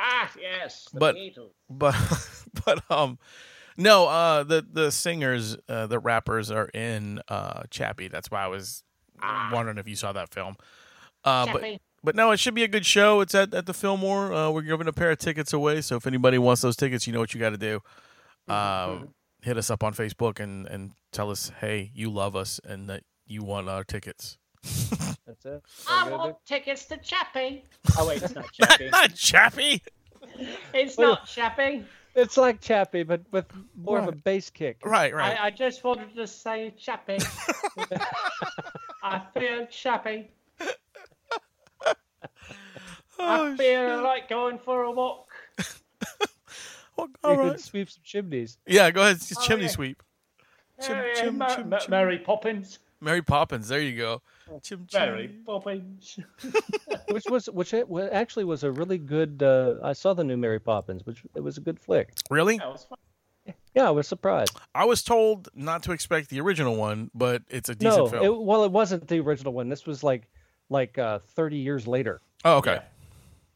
[0.00, 1.50] Ah, yes, the But- Beatles.
[1.68, 1.94] but
[2.64, 3.18] but um
[3.76, 8.46] no uh the the singers uh the rappers are in uh chappie that's why i
[8.46, 8.84] was
[9.52, 10.56] wondering if you saw that film
[11.24, 11.80] uh but Chappie.
[12.02, 14.62] But no it should be a good show it's at, at the fillmore uh we're
[14.62, 17.34] giving a pair of tickets away so if anybody wants those tickets you know what
[17.34, 17.80] you got to do
[18.52, 19.08] um
[19.42, 23.02] hit us up on facebook and and tell us hey you love us and that
[23.26, 24.38] you want our tickets
[25.26, 25.62] That's it.
[25.88, 27.64] I want tickets to Chappie.
[27.98, 28.88] Oh wait, it's not Chappie.
[28.88, 29.82] not chappie
[30.74, 31.84] it's not Chappie.
[32.14, 33.46] It's like Chappie, but with
[33.76, 34.78] more of a bass kick.
[34.84, 37.18] right right I, I just wanted to say Chappie.
[39.02, 40.30] I feel Chappie.
[43.18, 45.28] Oh, I feel like going for a walk.
[46.96, 48.58] well, You all could right sweep some chimneys.
[48.66, 49.70] yeah go ahead it's Oh, chimney yeah.
[49.70, 50.02] sweep
[50.80, 51.90] Chim, Hey, chim, Ma- chim, Ma- chim.
[51.90, 52.78] Mary Poppins.
[53.00, 53.66] Mary Poppins.
[53.68, 54.22] There you go.
[54.62, 55.00] Chim, chim.
[55.00, 56.20] Mary Poppins.
[57.10, 59.42] which was which actually was a really good.
[59.42, 62.10] Uh, I saw the new Mary Poppins, which it was a good flick.
[62.30, 62.58] Really?
[62.58, 63.54] That was fun.
[63.74, 64.56] Yeah, I was surprised.
[64.72, 68.24] I was told not to expect the original one, but it's a decent No, film.
[68.24, 69.68] it, well, it wasn't the original one.
[69.68, 70.28] This was like
[70.70, 72.20] like uh, 30 years later.
[72.44, 72.80] oh, okay.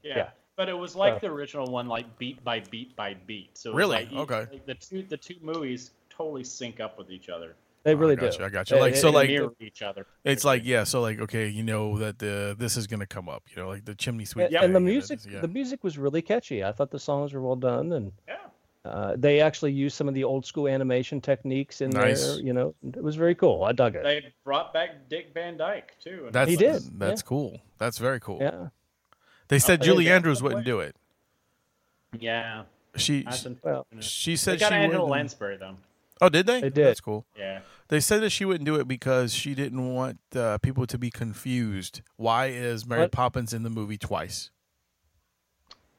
[0.03, 0.17] Yeah.
[0.17, 0.31] Yeah.
[0.57, 3.57] But it was like Uh, the original one, like beat by beat by beat.
[3.57, 4.05] So Really?
[4.07, 4.47] like, Okay.
[4.53, 7.55] like the two the two movies totally sync up with each other.
[7.85, 8.39] They Oh, really I got do.
[8.41, 8.45] you.
[8.45, 8.77] I got you.
[8.79, 10.07] Like they- so, they like mirror each other.
[10.25, 10.85] it's like yeah.
[10.85, 13.43] So like okay, you know that the this is gonna come up.
[13.51, 14.51] You know, like the chimney sweep.
[14.51, 15.41] Yeah, and the it music, is- yeah.
[15.41, 16.63] the music was really catchy.
[16.63, 18.37] I thought the songs were well done, and Yeah.
[18.85, 22.27] Uh, they actually used some of the old school animation techniques in Nice.
[22.27, 22.41] there.
[22.41, 23.63] You know, it was very cool.
[23.65, 24.03] I dug it.
[24.03, 26.25] They brought back Dick Van Dyke too.
[26.27, 27.61] and That's He did, That's cool.
[27.79, 28.39] That's very cool.
[28.41, 28.69] yeah.
[29.49, 30.11] They said Oh, Julie.
[30.11, 30.97] Andrews wouldn't do it.
[32.19, 32.65] yeah.
[32.97, 34.05] She That's she, unfortunate.
[34.05, 35.11] she They said got she Angela wouldn't.
[35.13, 35.77] Lansbury though.
[36.21, 36.61] Oh, did they?
[36.61, 36.87] They did.
[36.87, 37.25] That's cool.
[37.37, 37.61] Yeah.
[37.89, 41.11] They said that she wouldn't do it because she didn't want uh, people to be
[41.11, 42.03] confused.
[42.17, 43.13] Why is Mary What?
[43.13, 44.51] Poppins in the movie twice?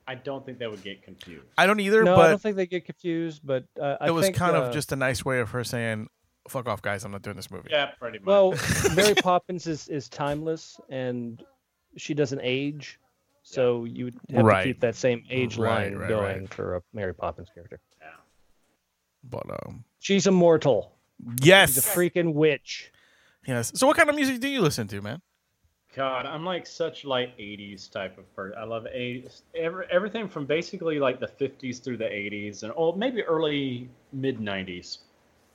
[0.07, 1.45] I don't think they would get confused.
[1.57, 4.25] I don't either, No, I don't think they get confused, but uh, I it was
[4.25, 6.07] think, kind uh, of just a nice way of her saying,
[6.49, 7.05] "Fuck off, guys!
[7.05, 8.25] I'm not doing this movie." Yeah, pretty much.
[8.27, 8.53] Well,
[8.95, 11.41] Mary Poppins is, is timeless and
[11.97, 12.99] she doesn't age.
[13.45, 14.63] So you would have Right.
[14.63, 16.53] to keep that same age Right, line right, going right.
[16.53, 17.79] for a Mary Poppins character.
[18.01, 18.07] yeah.
[19.23, 20.95] But um, She's immortal.
[21.41, 22.91] yes, She's a freaking witch.
[23.47, 23.71] yes.
[23.75, 25.21] So, what kind of music do you listen to, man?
[25.95, 28.57] God, I'm like such like '80s type of person.
[28.57, 32.93] I love '80s, every, everything from basically like the '50s through the '80s, and oh,
[32.93, 34.99] maybe early mid '90s.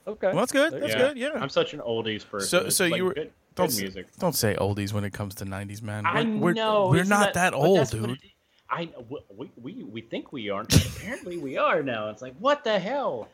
[0.06, 0.28] Okay.
[0.28, 0.72] Well, that's good.
[0.74, 0.98] That's yeah.
[0.98, 1.18] good.
[1.18, 1.30] Yeah.
[1.34, 2.48] I'm such an oldies person.
[2.48, 4.06] So- so like you were- good, don't good music.
[4.18, 6.04] Don't say oldies when it comes to '90s, man.
[6.04, 8.10] We're, I we're, know we're isn't not that, but old, dude.
[8.10, 8.18] it-
[8.70, 8.88] I
[9.34, 12.10] we, we we think we aren't, but apparently we are now.
[12.10, 13.28] It's like what the hell?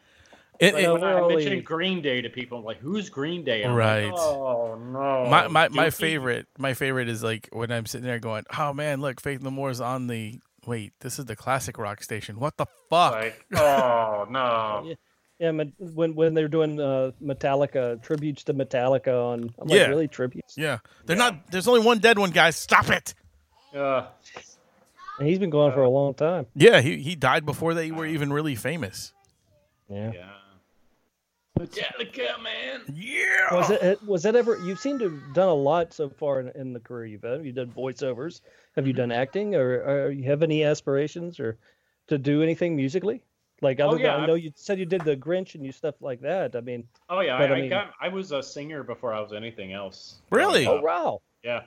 [0.60, 3.64] It- Like, it- I We're mentioned Green Day to people, I'm like, "Who's Green Day?"
[3.64, 4.04] I'm Right.
[4.10, 5.26] Like, oh no.
[5.28, 9.00] my my, my favorite my favorite is like when I'm sitting there going, "Oh man,
[9.00, 10.92] look, Faith No More is on the wait.
[11.00, 12.38] This is the classic rock station.
[12.38, 14.82] What the fuck?" Like, oh no.
[14.86, 14.94] Yeah.
[15.40, 19.86] Yeah, when when they're doing uh, Metallica tributes to Metallica on, I'm like, Yeah.
[19.88, 20.56] really tributes?
[20.56, 21.50] yeah, they're not.
[21.50, 22.54] There's only one dead one, guys.
[22.54, 23.14] Stop it.
[23.74, 24.06] Uh,
[25.18, 26.46] And he's been going for a long time.
[26.54, 29.12] Yeah, he he died before they were even really famous.
[29.88, 30.12] Yeah.
[30.14, 30.30] yeah.
[31.58, 32.82] Metallica, man.
[32.92, 33.54] Yeah.
[33.54, 34.56] Was it was that ever?
[34.64, 37.44] You seem to have done a lot so far in, in the career you've had.
[37.44, 38.40] You've done voiceovers.
[38.76, 39.02] Have you Mm-hmm.
[39.02, 41.56] done acting, or, or you have any aspirations, or
[42.08, 43.22] to do anything musically?
[43.62, 45.70] Like other Oh, yeah, than I know you said you did the Grinch and you
[45.70, 46.56] stuff like that.
[46.56, 47.92] I mean, Oh yeah, But, I, I I mean- got.
[48.00, 50.16] I was a singer before I was anything else.
[50.30, 50.66] Really?
[50.66, 51.62] oh wow, Yeah.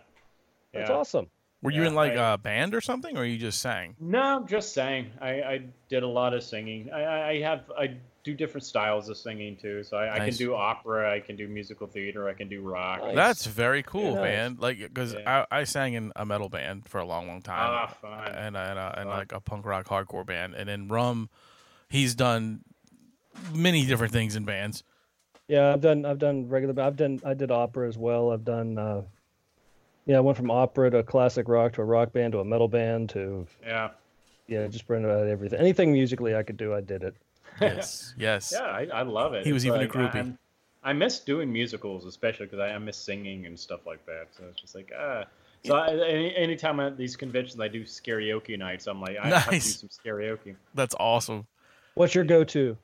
[0.74, 0.96] that's yeah.
[0.96, 1.28] awesome.
[1.64, 3.96] Were you Yeah, in like I- a band or something, or you just sang?
[4.02, 5.12] No, just sang.
[5.22, 6.92] I, I did a lot of singing.
[6.92, 7.96] I, I- I have I
[8.28, 9.84] do different styles of singing too.
[9.84, 11.14] So I, I can do opera.
[11.14, 12.28] I can do musical theater.
[12.28, 13.02] I can do rock.
[13.02, 13.16] Nice.
[13.16, 14.22] That's very cool, Nice.
[14.24, 14.58] man.
[14.60, 15.46] Like, because Yeah.
[15.52, 18.28] I, I sang in a metal band for a long, long time, Ah, fun.
[18.36, 21.30] and and, uh, and like a punk rock hardcore band, and then Rum,
[21.90, 22.62] he's done
[23.54, 24.84] many different things in bands.
[25.48, 26.82] Yeah, I've done I've done regular.
[26.84, 28.32] I've done I did opera as well.
[28.32, 28.78] I've done.
[28.78, 29.02] uh
[30.06, 32.68] Yeah, I went from opera to classic rock to a rock band to a metal
[32.68, 33.92] band to Yeah.
[34.48, 35.60] yeah, just bring about everything.
[35.60, 37.16] Anything musically I could do, I did it.
[37.62, 38.54] Yes, yes.
[38.56, 39.46] Yeah, I, I love it.
[39.46, 40.16] He was It's even a groupie.
[40.16, 40.40] I, I'm-
[40.84, 44.28] I miss doing musicals, especially because I, I miss singing and stuff like that.
[44.38, 45.26] So it's just like ah.
[45.66, 48.88] So I, any anytime at these conventions, I do karaoke nights.
[48.88, 50.56] I'm like, I have to do some karaoke.
[50.76, 51.46] That's awesome.
[51.96, 52.78] What's your go-to?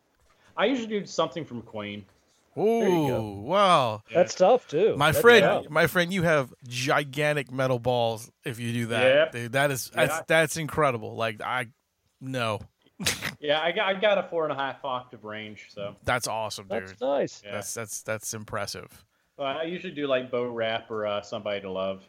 [0.57, 2.03] I usually do something from Queen.
[2.57, 4.03] Oh wow.
[4.09, 4.17] Yeah.
[4.17, 4.97] That's tough too.
[4.97, 5.69] My That's friend, tough.
[5.69, 8.29] my friend, you have gigantic metal balls.
[8.43, 9.31] If you do that, Yep.
[9.31, 11.15] dude, that is that's that's incredible.
[11.15, 11.67] Like I,
[12.19, 12.59] no,
[13.39, 16.67] Yeah, I got I got a four and a half octave range, so that's awesome,
[16.67, 16.87] dude.
[16.87, 17.41] That's nice.
[17.45, 17.51] yeah.
[17.53, 19.03] That's that's that's impressive.
[19.37, 22.03] But I usually do like Bo Rap or uh, Somebody to Love.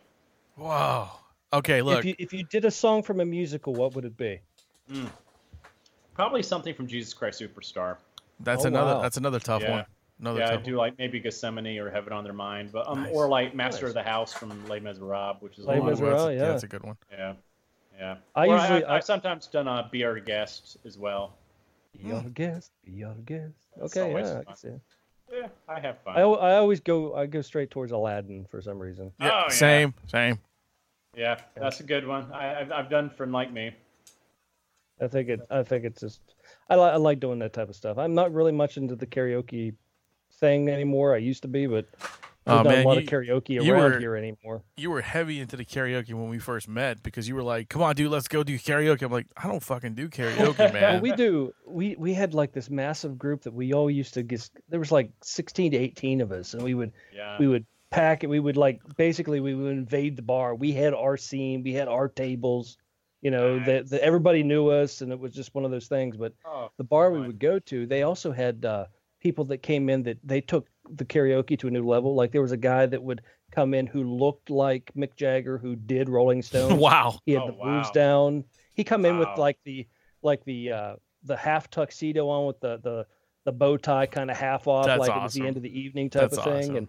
[0.57, 1.11] Wow.
[1.53, 2.01] Okay, look.
[2.01, 4.40] If you if you did a song from a musical, what would it be?
[6.14, 7.97] Probably something from Jesus Christ Superstar.
[8.40, 8.95] That's Oh, another.
[8.97, 9.03] wow.
[9.03, 9.70] That's another tough Yeah.
[9.70, 9.86] one.
[10.20, 13.03] Another yeah, I tough do like maybe Gethsemane or Heaven on Their Mind, but um,
[13.03, 13.12] Nice.
[13.12, 13.90] or like Master Nice.
[13.90, 15.86] of the House from Les Miserables, which is a Les one.
[15.88, 16.12] lot of Ooh, work.
[16.12, 16.49] that's, Miserables, yeah.
[16.53, 16.97] that's a good one.
[17.11, 17.32] Yeah,
[17.99, 18.16] yeah.
[18.34, 21.34] I Or usually- I, I- have sometimes done a Be Our Guest as well.
[21.92, 22.72] Be your guest.
[22.84, 23.55] Be your guest.
[23.76, 24.68] That's Okay, always yeah, I can see.
[25.32, 26.16] Yeah, I have fun.
[26.16, 29.12] I, I always go I go straight towards Aladdin for some reason.
[29.20, 29.49] Yeah, Oh, yeah.
[29.55, 30.38] same, same.
[31.16, 32.30] yeah, that's a good one.
[32.32, 33.72] I, I've I've done from like me.
[35.01, 35.40] I think it.
[35.51, 36.20] I think it's just.
[36.68, 37.99] I, li- I like doing that type of stuff.
[37.99, 39.74] I'm not really much into the karaoke
[40.34, 41.14] thing anymore.
[41.14, 41.86] I used to be, but
[42.47, 44.62] Oh, there's not man, a lot you- of karaoke you around were- here anymore.
[44.76, 47.80] You were heavy into the karaoke when we first met because you were like, "Come
[47.82, 51.01] on, dude, let's go do karaoke." I'm like, "I don't fucking do karaoke, Well, man."
[51.01, 51.55] we do.
[51.66, 54.49] We we had like this massive group that we all used to get.
[54.68, 57.36] There was like 16 to 18 of us, and we would Yeah.
[57.38, 58.26] we would pack it.
[58.26, 60.55] We would like basically we would invade the bar.
[60.55, 61.62] We had our scene.
[61.62, 62.76] We had our tables.
[63.22, 66.18] You know that that everybody knew us, and it was just one of those things.
[66.18, 68.84] But Oh, the bar we would go to, they also had uh,
[69.25, 72.14] people that came in that they took the karaoke to a new level.
[72.14, 75.75] Like there was a guy that would come in who looked like Mick Jagger, who
[75.75, 76.77] did Rolling Stone.
[76.79, 77.18] wow.
[77.27, 77.91] He had Oh, the boots wow.
[77.93, 78.45] down.
[78.75, 79.89] He come in with like the
[80.22, 83.07] like the uh, the half tuxedo on with the the
[83.45, 85.79] the bow tie kind of half off, That's like it was the end of the
[85.79, 86.55] evening type That's of thing.
[86.62, 86.77] awesome.
[86.77, 86.89] And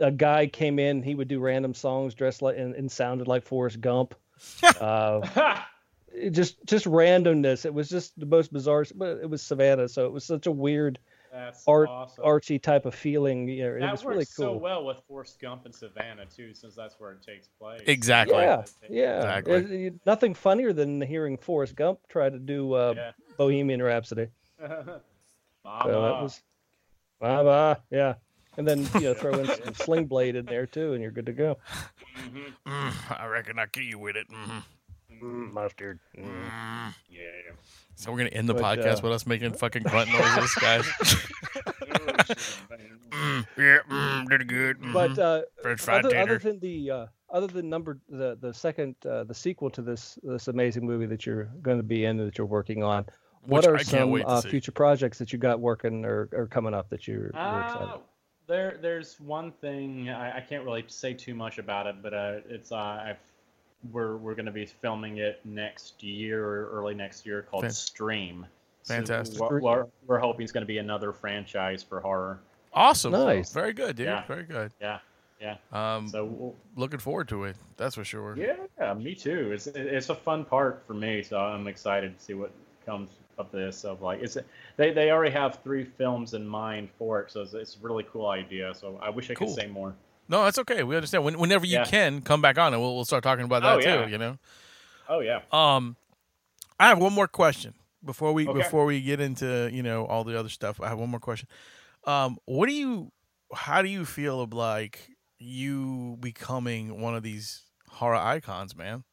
[0.00, 1.02] a guy came in.
[1.02, 4.14] He would do random songs dressed like and, and sounded like Forrest Gump.
[4.80, 5.60] uh,
[6.12, 7.64] it just just randomness.
[7.64, 8.84] It was just the most bizarre.
[8.94, 10.98] But it was Savannah, so it was such a weird
[11.34, 12.24] that's art awesome.
[12.24, 13.48] artsy type of feeling.
[13.48, 14.60] You know, it that was works really so cool.
[14.60, 17.80] well with Forrest Gump and Savannah too, since that's where it takes place.
[17.86, 18.36] Exactly.
[18.36, 19.16] Yeah, yeah.
[19.38, 19.54] Exactly.
[19.54, 23.10] It- it- nothing funnier than hearing Forrest Gump try to do uh, Yeah.
[23.36, 24.28] Bohemian Rhapsody.
[24.60, 25.00] Mama.
[25.84, 26.42] So that was
[27.20, 27.76] bye bye.
[27.90, 28.14] Yeah.
[28.56, 31.26] And then you know throw in some Sling Blade in there too, and you're good
[31.26, 31.58] to go.
[32.28, 32.52] Mhm.
[32.66, 34.26] Mm, I reckon I kill you with it.
[35.24, 36.00] Hmm Mustard.
[36.16, 36.94] Mm.
[37.08, 37.20] Yeah.
[37.96, 40.84] So we're gonna end the But, podcast uh, with us making fucking grunt noises, guys.
[43.10, 44.80] mm, yeah, mm, did good.
[44.80, 44.92] mhm.
[44.92, 48.96] But uh, French fried other, other than the uh, other than number the the second
[49.08, 52.36] uh, the sequel to this this amazing movie that you're going to be in that
[52.36, 53.06] you're working on,
[53.46, 56.74] what Which are I some uh, future projects that you got working or, or coming
[56.74, 57.88] up that you're, you're excited?
[57.88, 57.98] Uh,
[58.46, 62.40] there, there's one thing I, I can't really say too much about it, but uh,
[62.48, 63.18] it's uh, I've,
[63.92, 67.70] we're we're going to be filming it next year or early next year called Fan-
[67.72, 68.46] Stream.
[68.84, 69.38] Fantastic.
[69.38, 72.38] So we're, we're, we're hoping it's going to be another franchise for horror.
[72.74, 73.12] Awesome.
[73.12, 73.52] Nice.
[73.52, 74.06] Very good, dude.
[74.06, 74.26] Yeah.
[74.26, 74.72] Very good.
[74.80, 74.98] Yeah,
[75.40, 75.56] yeah.
[75.72, 77.56] Um, So we'll- looking forward to it.
[77.76, 78.36] That's for sure.
[78.36, 79.52] yeah, me too.
[79.52, 82.50] It's it's a fun part for me, so I'm excited to see what
[82.84, 83.84] comes of this.
[83.84, 84.36] Of like, it's
[84.76, 88.04] they they already have three films in mind for it, so it's, it's a really
[88.12, 88.74] cool idea.
[88.74, 89.94] So I wish I could say more.
[90.28, 90.82] No, that's okay.
[90.82, 91.24] We understand.
[91.24, 91.84] When, whenever you Yeah.
[91.84, 94.04] can, come back on and we'll, we'll start talking about that Oh, yeah.
[94.06, 94.10] too.
[94.10, 94.38] You know.
[95.08, 95.40] Oh yeah.
[95.52, 95.96] Um,
[96.80, 98.58] I have one more question before we Okay.
[98.58, 100.80] before we get into you know all the other stuff.
[100.80, 101.48] I have one more question.
[102.04, 103.12] Um, what do you?
[103.54, 109.04] How do you feel of like you becoming one of these horror icons, man?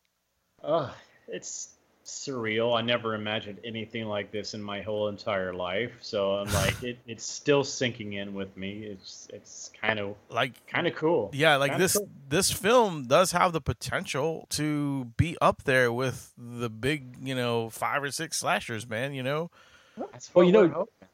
[0.64, 0.92] Ugh,
[1.28, 1.70] it's
[2.12, 2.78] surreal.
[2.78, 5.92] I never imagined anything like this in my whole entire life.
[6.02, 8.84] So I'm like, it, it's still sinking in with me.
[8.84, 11.32] It's it's kind of Like, kind of cool.
[11.34, 12.10] yeah, like Kinda this cool.
[12.30, 17.70] this film does have the potential to be up there with the big, you know,
[17.70, 19.14] five or six slashers, man.
[19.14, 19.50] You know,
[19.98, 21.08] That's Well, you know, hoping.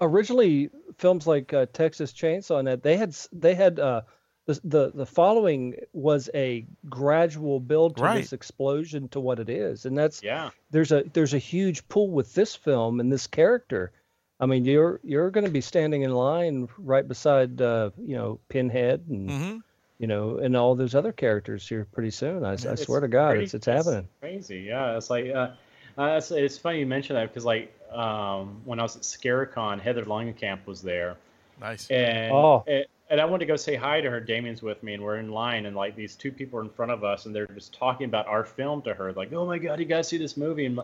[0.00, 4.02] originally films like uh, Texas Chainsaw Net, they had they had uh,
[4.48, 8.16] the, the the following was a gradual build to Right.
[8.22, 10.50] this explosion to what it is, and that's yeah.
[10.70, 13.92] there's a there's a huge pull with this film and this character.
[14.40, 18.40] I mean, you're you're going to be standing in line right beside uh, you know
[18.48, 19.56] Pinhead and hmm
[19.98, 22.44] you know and all those other characters here pretty soon.
[22.44, 24.08] I, I swear to God, pretty- it's it's happening.
[24.20, 24.96] Crazy, yeah.
[24.96, 25.50] It's like uh,
[25.98, 29.78] uh, it's, it's funny you mention that because like um, when I was at Scare-A-Con,
[29.80, 31.16] Heather Langenkamp was there,
[31.60, 31.90] nice.
[31.90, 32.62] and Oh.
[32.66, 34.20] and, and I wanted to go say hi to her.
[34.20, 36.92] Damien's with me, and we're in line, and like these two people are in front
[36.92, 39.78] of us, and they're just talking about our film to her, like, "Oh my God,
[39.78, 40.80] you guys see this movie?" And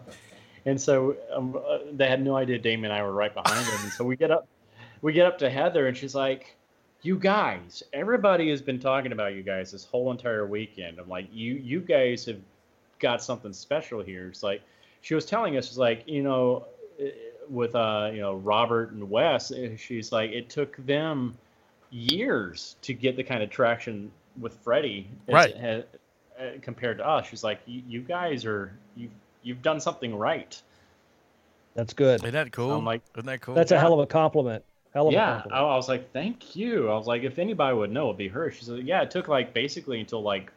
[0.66, 3.81] and so um, uh, they had no idea Damien and I were right behind them,
[3.83, 4.47] and so we get up,
[5.03, 6.57] we get up to Heather, and she's like.
[7.03, 10.99] You guys, everybody has been talking about you guys this whole entire weekend.
[10.99, 12.41] I'm like, you, you guys have
[12.99, 14.29] got something special here.
[14.29, 14.62] It's like
[15.03, 16.64] she was telling us, she's like, you know,
[16.99, 17.11] eh,
[17.51, 21.37] with uh, you know, Robert and Wes, eh, she's like, it took them
[21.95, 25.55] years to get the kind of traction with Freddy Right.
[25.55, 26.01] it
[26.38, 27.28] uh, compared to us.
[27.28, 29.09] She's like, you, you guys are you
[29.42, 30.61] you've done something right.
[31.74, 32.20] That's good.
[32.22, 32.72] Isn't that cool?
[32.72, 33.55] I'm like- Isn't that cool?
[33.55, 34.64] That's a hell of a compliment.
[34.92, 35.59] Hell of a Yeah, I.
[35.61, 36.88] I was like, thank you.
[36.88, 38.51] I was like, if anybody would know, it'd be her.
[38.51, 40.53] She said, yeah, it took like basically until like,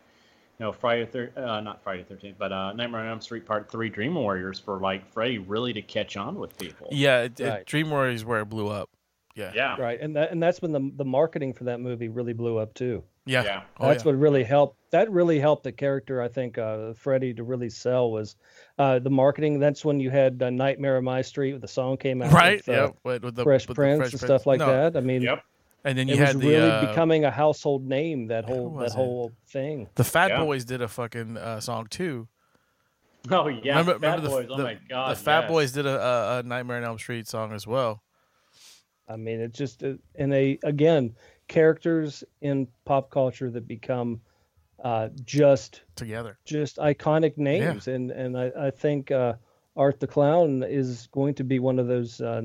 [0.59, 3.69] you know, Friday thir- uh, not Friday Thirteenth, but uh, Nightmare on Elm Street Part
[3.69, 6.87] Three, Dream Warriors, for like Freddy really to catch on with people.
[6.91, 8.89] yeah, it, it, Dream Warriors where it blew up.
[9.37, 12.33] Yeah, yeah, Right, and that and that's when the the marketing for that movie really
[12.33, 13.03] blew up too.
[13.25, 13.43] yeah.
[13.43, 13.61] Yeah.
[13.79, 14.11] Oh, that's yeah.
[14.11, 14.77] what really helped.
[14.91, 16.21] That really helped the character.
[16.21, 18.35] I think uh, Freddy to really sell was
[18.79, 19.59] uh, the marketing.
[19.59, 21.53] That's when you had uh, Nightmare on My Street.
[21.53, 22.31] With the song came out.
[22.33, 22.57] right.
[22.65, 24.29] with, uh, yeah, with, with the Fresh with the Prince Fresh and Prince.
[24.29, 24.97] stuff like No, that.
[24.97, 25.43] I mean, Yep.
[25.83, 28.27] And then you it was had the really uh, becoming a household name.
[28.27, 28.93] That whole that it?
[28.93, 29.87] whole thing.
[29.95, 30.43] the Fat Yeah.
[30.43, 32.27] Boys did a fucking uh, song too.
[33.29, 33.77] Oh yeah.
[33.79, 34.47] remember, Fat remember the, Boys.
[34.47, 35.11] the, oh my god.
[35.11, 35.49] the Fat yes.
[35.49, 38.01] Boys did a, a, a Nightmare on Elm Street song as well.
[39.07, 41.15] I mean, it's just uh, and they again
[41.47, 44.21] characters in pop culture that become
[44.83, 49.33] uh, just Together, just iconic names, and and I, I think uh,
[49.75, 52.41] Art the Clown is going to be one of those uh,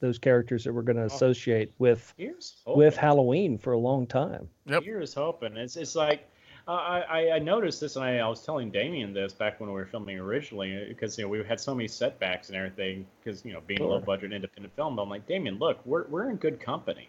[0.00, 2.96] those characters that we're going to associate with Here's with.
[2.96, 4.48] Halloween for a long time.
[4.66, 4.84] Yep.
[4.84, 5.56] Here's hoping.
[5.56, 6.28] It's it's like.
[6.68, 9.74] Uh, I, I, noticed this, and I, I was telling Damien this back when we
[9.74, 13.52] were filming originally, because you know we had so many setbacks and everything, because you
[13.52, 14.96] know being a low budget independent film.
[14.96, 17.08] But I'm like, Damien, look, we're we're in good company,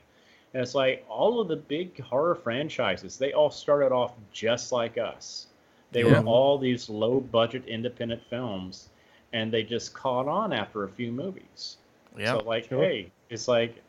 [0.53, 4.99] and it's like all of the big horror franchises, they all started off just like
[4.99, 5.47] us.
[5.91, 6.19] They Yeah.
[6.19, 8.89] were all these low budget independent films,
[9.33, 11.77] and they just caught on after a few movies.
[12.15, 12.33] yeah.
[12.33, 12.83] So like, Sure.
[12.83, 13.81] hey, it's like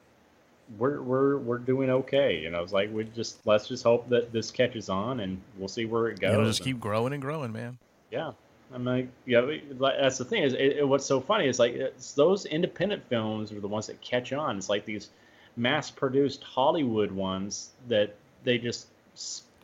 [0.77, 2.39] we're we're we're doing okay.
[2.41, 5.69] You know, it's like we just let's just hope that this catches on and we'll
[5.69, 6.33] see where it goes.
[6.33, 7.79] It'll just And, keep growing and growing, man.
[8.11, 8.33] yeah.
[8.75, 9.41] I'm like, yeah,
[9.81, 13.51] that's the thing is, it, it- what's so funny is like it's those independent films
[13.51, 14.59] are the ones that catch on.
[14.59, 15.09] It's like these
[15.57, 18.15] mass-produced Hollywood ones that
[18.45, 18.89] they just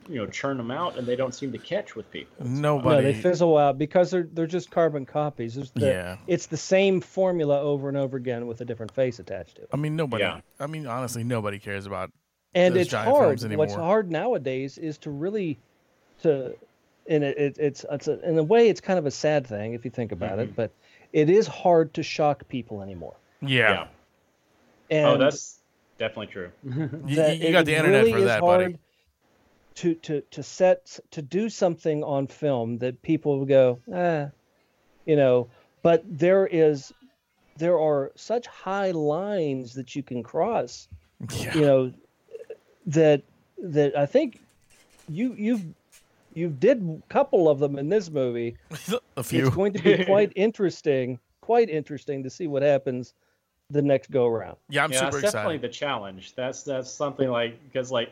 [0.09, 2.35] you know churn them out and they don't seem to catch with people.
[2.41, 3.13] It's- No, Nobody.
[3.13, 5.55] they fizzle out because they're they're just carbon copies.
[5.55, 6.17] There's the, Yeah.
[6.27, 9.69] it's the same formula over and over again with a different face attached to it.
[9.73, 10.25] I mean, nobody.
[10.25, 10.41] Yeah.
[10.61, 12.11] I mean, honestly, nobody cares about.
[12.55, 13.41] and those it's giant hard.
[13.41, 15.59] films What's hard nowadays is to really
[16.23, 16.55] to,
[17.09, 19.75] and it, it, it's it's a, in a way it's kind of a sad thing
[19.75, 20.55] if you think about it, mm-hmm.
[20.55, 20.71] but
[21.13, 23.15] it is hard to shock people anymore.
[23.41, 23.87] Yeah.
[23.87, 23.89] Oh,
[24.91, 25.59] and oh, that's
[25.99, 26.51] definitely true.
[26.65, 28.79] You, that you it- got the internet really for that, hard buddy.
[29.77, 34.31] To to to set to do something on film that people will go, ah,
[35.05, 35.49] you know,
[35.83, 36.93] but there is
[37.57, 40.89] there are such high lines that you can cross
[41.39, 41.55] Yeah.
[41.55, 41.93] you know
[42.87, 43.22] that
[43.59, 44.41] that I think
[45.09, 45.64] you you've
[46.35, 48.57] you did a couple of them in this movie.
[49.16, 49.47] a few.
[49.47, 53.14] It's going to be quite interesting, quite interesting to see what happens
[53.71, 54.57] the next go around.
[54.69, 56.35] yeah, I'm yeah, super that's definitely the challenge.
[56.35, 58.11] That's that's something like because like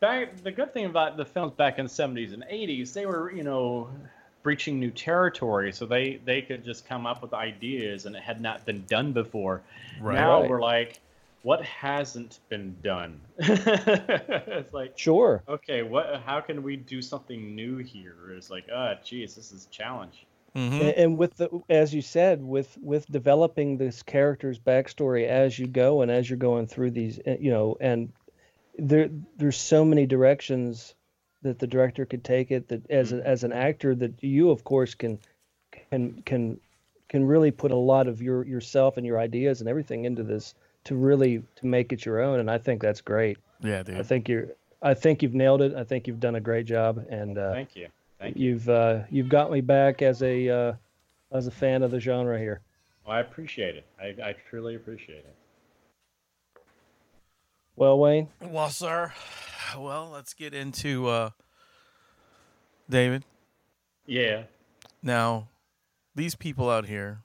[0.00, 3.32] back the good thing about the films back in the 70s and 80s, they were
[3.32, 3.88] you know
[4.42, 8.40] breaching new territory, so they they could just come up with ideas, and it had
[8.40, 9.62] not been done before.
[10.00, 10.14] Right.
[10.14, 10.50] Now Right.
[10.50, 11.00] we're like,
[11.42, 13.20] what hasn't been done?
[13.38, 15.42] it's like, Sure.
[15.48, 16.22] okay, what?
[16.24, 18.16] How can we do something new here?
[18.36, 20.24] It's like, ah, geez, this is a challenge.
[20.54, 20.80] Mhm.
[20.80, 25.66] A- and with the as you said with with developing this character's backstory as you
[25.66, 28.12] go and as you're going through these uh, you know and
[28.78, 30.94] there there's so many directions
[31.42, 34.64] that the director could take it that as a, as an actor that you of
[34.64, 35.18] course can
[35.90, 36.60] can can
[37.08, 40.54] can really put a lot of your yourself and your ideas and everything into this
[40.84, 43.38] to really to make it your own and I think that's great.
[43.60, 43.96] Yeah, dude.
[43.96, 44.48] I think you're
[44.82, 45.74] I think you've nailed it.
[45.74, 47.88] I think you've done a great job and uh, Thank you.
[48.24, 48.50] Thank you.
[48.50, 50.72] you've uh, you've got me back as a uh,
[51.32, 52.62] as a fan of the genre here.
[53.06, 53.86] Well, I appreciate it.
[54.00, 55.36] I, I truly appreciate it.
[57.76, 59.12] Well, Wayne, Well, sir.
[59.76, 61.30] Well, let's get into uh,
[62.88, 63.24] David.
[64.06, 64.44] Yeah.
[65.02, 65.48] Now,
[66.14, 67.22] these people out here,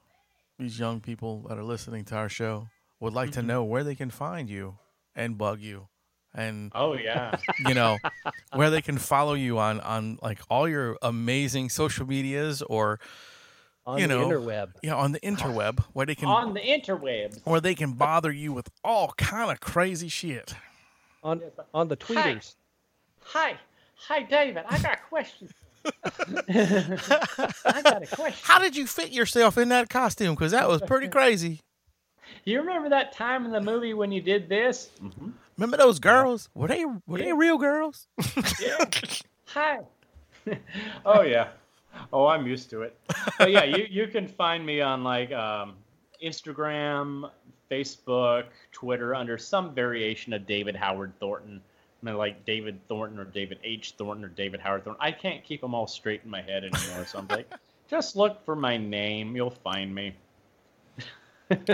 [0.57, 2.67] these young people that are listening to our show,
[2.99, 4.79] would like to know where they can find you
[5.15, 5.88] and bug you,
[6.35, 7.35] and Oh yeah.
[7.67, 7.97] you know
[8.53, 12.99] where they can follow you on on like all your amazing social medias or
[13.85, 14.73] on You the know, interweb.
[14.83, 18.31] you know on the interweb where they can On the interweb where they can bother
[18.31, 20.53] you with all kind of crazy shit.
[21.23, 21.41] on
[21.73, 22.55] on the tweeters.
[23.23, 23.57] Hi.
[24.07, 24.63] Hi, David.
[24.69, 25.49] I got a question.
[25.85, 28.39] I got a question.
[28.43, 30.35] How did you fit yourself in that costume?
[30.35, 31.59] Because that was pretty crazy.
[32.45, 34.89] You remember that time in the movie when you did this?
[35.01, 35.29] Mm-hmm.
[35.59, 36.47] Remember those girls?
[36.55, 38.07] Were they were they real girls?
[38.61, 38.85] Yeah.
[39.47, 39.79] Hi.
[41.05, 41.49] oh yeah.
[42.13, 42.97] Oh, I'm used to it.
[43.37, 45.73] But yeah, you you can find me on like um,
[46.23, 47.29] Instagram,
[47.69, 51.59] Facebook, Twitter under some variation of David Howard Thornton.
[52.01, 53.95] I mean, like David Thornton or David H.
[53.97, 55.01] Thornton or David Howard Thornton.
[55.05, 57.05] I can't keep them all straight in my head anymore.
[57.05, 57.51] So I'm like,
[57.89, 59.35] just look for my name.
[59.35, 60.15] You'll find me.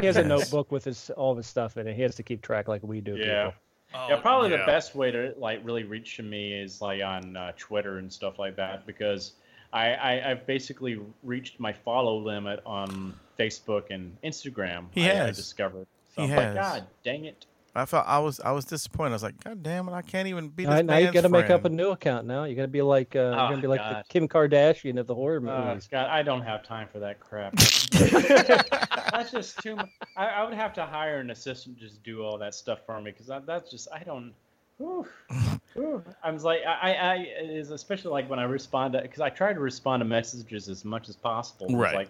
[0.01, 1.95] He has a notebook with his all of his stuff in it.
[1.95, 3.15] He has to keep track like we do.
[3.17, 3.47] Yeah.
[3.47, 3.64] people.
[4.09, 4.57] Yeah, probably yeah.
[4.57, 8.39] the best way to like really reach me is like on uh, Twitter and stuff
[8.39, 9.33] like that because
[9.71, 14.85] I, I I've basically reached my follow limit on Facebook and Instagram.
[14.91, 15.87] He I, I discovered.
[16.15, 16.55] So He I'm has.
[16.55, 17.45] like, God dang it!
[17.77, 19.09] I felt I was I was disappointed.
[19.09, 21.21] I was like, God damn it, I can't even be this Now, now you got
[21.21, 22.45] to make up a new account now.
[22.45, 24.05] You got to be like uh, you're Oh, gonna be like God.
[24.05, 25.87] the Kim Kardashian of the horror Oh, movies.
[25.91, 27.53] God, I don't have time for that crap.
[29.11, 29.89] that's just too much.
[30.15, 32.99] I, I would have to hire an assistant to just do all that stuff for
[33.01, 34.33] me because that's just I don't.
[34.77, 35.07] Whew,
[35.73, 36.03] whew.
[36.23, 39.29] I was like, I, I, I is especially like when I respond to because I
[39.29, 41.67] try to respond to messages as much as possible.
[41.67, 41.95] It's Right.
[41.95, 42.09] Like,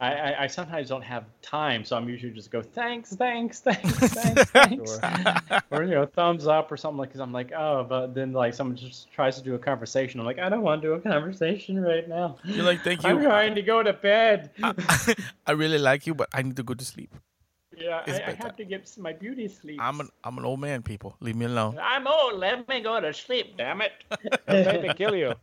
[0.00, 3.92] I, I, I sometimes don't have time, so I'm usually just go thanks, thanks, thanks,
[3.98, 5.00] thanks, thanks,
[5.70, 7.10] or you know thumbs up or something like.
[7.10, 10.18] Because I'm like, oh, but then like someone just tries to do a conversation.
[10.18, 12.36] I'm like, I don't want to do a conversation right now.
[12.44, 13.08] You're like, thank you.
[13.08, 14.50] I'm trying to go to bed.
[15.46, 17.14] I really like you, but I need to go to sleep.
[17.76, 19.80] Yeah, I, I have to get my beauty sleep.
[19.80, 21.16] I'm an I'm an old man, people.
[21.20, 21.78] Leave me alone.
[21.80, 22.38] I'm old.
[22.38, 23.56] Let me go to sleep.
[23.56, 23.92] Damn it.
[24.48, 25.34] Make me kill you.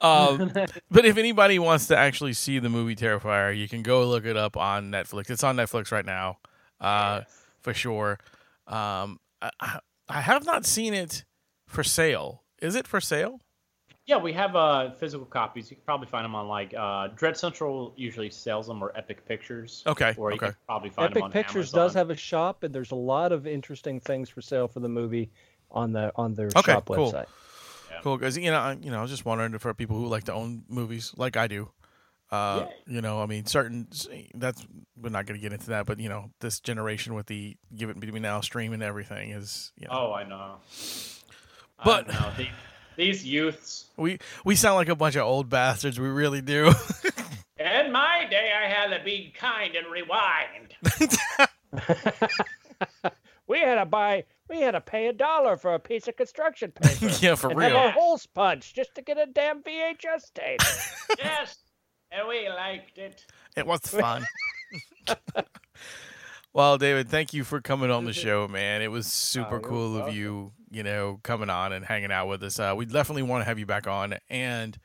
[0.00, 0.52] Um,
[0.90, 4.36] but if anybody wants to actually see the movie Terrifier, you can go look it
[4.36, 5.30] up on Netflix.
[5.30, 6.38] It's on Netflix right now,
[6.80, 7.22] uh,
[7.60, 8.18] for sure.
[8.66, 9.80] Um, I, I-
[10.10, 11.26] I have not seen it
[11.66, 12.42] for sale.
[12.62, 13.42] Is it for sale?
[14.06, 15.68] Yeah, we have uh, physical copies.
[15.70, 19.26] You can probably find them on like uh, Dread Central usually sells them or Epic
[19.28, 19.82] Pictures.
[19.86, 20.46] Okay, Or you okay.
[20.46, 21.78] can probably find them Epic Pictures Amazon.
[21.80, 24.88] does have a shop, and there's a lot of interesting things for sale for the
[24.88, 25.30] movie
[25.70, 27.12] on the on their Okay, shop cool.
[27.12, 27.26] website.
[28.02, 30.24] Cool, because you know, I, you know, I was just wondering for people who like
[30.24, 31.70] to own movies, like I do.
[32.30, 33.88] Uh, you know, I mean, certain
[34.34, 34.66] that's
[35.00, 37.88] we're not going to get into that, but you know, this generation with the give
[37.90, 40.56] it to me now stream and everything is, you know, Oh, I know.
[41.84, 42.32] But- I know.
[42.36, 42.48] The,
[42.96, 43.86] these youths.
[43.96, 46.00] we we sound like a bunch of old bastards.
[46.00, 46.66] We really do.
[47.58, 50.74] In my day, I had to be kind and rewind.
[53.48, 54.24] We had to buy.
[54.48, 57.12] We had to pay a dollar for a piece of construction paper.
[57.20, 57.80] yeah, for and have real.
[57.80, 60.60] our holes punched just to get a damn VHS tape.
[61.18, 61.56] yes,
[62.10, 63.24] and we liked it.
[63.56, 64.24] It was fun.
[66.52, 68.80] well, David, thank you for coming on the show, man.
[68.80, 72.42] It was super you're cool of you, you know, coming on and hanging out with
[72.42, 72.58] us.
[72.58, 74.78] Uh, we definitely want to have you back on, and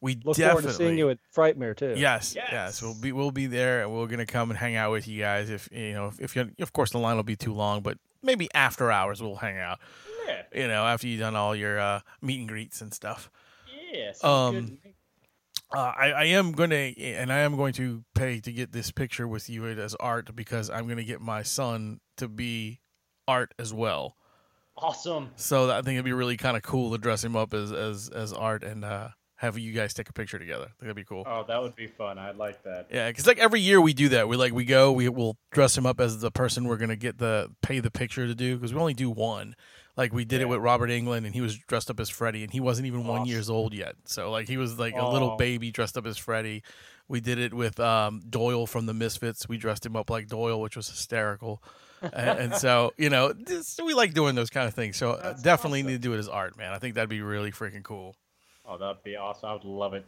[0.00, 1.94] we Look definitely forward to seeing you at Frightmare too.
[1.96, 2.82] Yes, yes, Yes.
[2.82, 5.50] We'll be we'll be there, and we're gonna come and hang out with you guys.
[5.50, 7.98] If you know, if, if you, of course, the line will be too long, but
[8.22, 9.78] maybe after hours we'll hang out.
[10.26, 10.42] Yeah.
[10.54, 13.30] You know, after you've done all your uh, meet and greets and stuff.
[13.92, 14.22] Yes.
[14.22, 14.78] Um,
[15.72, 19.28] Uh, I, I am gonna, and I am going to pay to get this picture
[19.28, 22.80] with you as art because I'm gonna get my son to be
[23.28, 24.16] art as well.
[24.76, 25.30] awesome.
[25.36, 28.08] So I think it'd be really kind of cool to dress him up as as
[28.08, 29.08] as art and uh,
[29.40, 30.64] have you guys take a picture together.
[30.64, 31.24] I think that'd be cool.
[31.26, 32.18] Oh, that would be fun.
[32.18, 32.88] I'd like that.
[32.92, 34.28] Yeah, because like every year we do that.
[34.28, 37.16] We like we go, we will dress him up as the person we're gonna get
[37.16, 39.56] the pay the picture to do because we only do one.
[39.96, 42.52] Like we did it with Robert Englund, and he was dressed up as Freddy, and
[42.52, 43.94] he wasn't even one years old yet.
[44.04, 46.62] So like he was like a little baby dressed up as Freddy.
[47.08, 49.48] We did it with um, Doyle from the Misfits.
[49.48, 51.62] We dressed him up like Doyle, which was hysterical.
[52.12, 54.98] and, so you know, this, we like doing those kind of things.
[54.98, 55.92] So uh, That's definitely awesome.
[55.92, 56.72] need to do it as art, man.
[56.72, 58.14] I think that'd be really freaking cool.
[58.70, 59.48] Oh, that'd be awesome.
[59.48, 60.06] I would love it.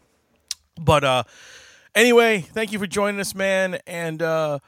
[0.81, 1.23] But uh
[1.95, 4.61] anyway, thank you for joining us, man, and uh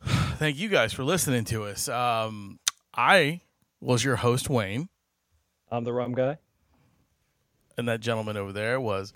[0.04, 1.88] thank you guys for listening to us.
[1.88, 2.60] Um
[2.94, 3.40] I
[3.80, 4.88] was your host, Wayne,
[5.70, 6.38] I'm the rum guy.
[7.76, 9.12] and that gentleman over there was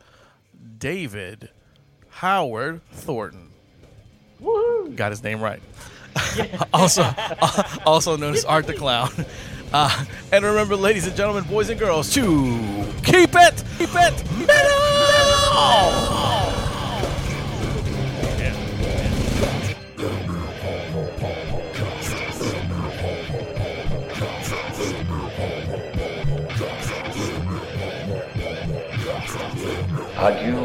[0.79, 1.51] David
[2.11, 3.51] Howard Thornton.
[4.43, 4.97] Woohoo!
[4.97, 5.63] Got his name right.
[6.75, 7.09] also
[7.87, 9.11] also known as Art the Clown.
[9.73, 12.23] Uh, and remember, ladies and gentlemen, boys and girls, to
[13.03, 14.79] keep it, keep it metal!
[30.21, 30.59] Adieu,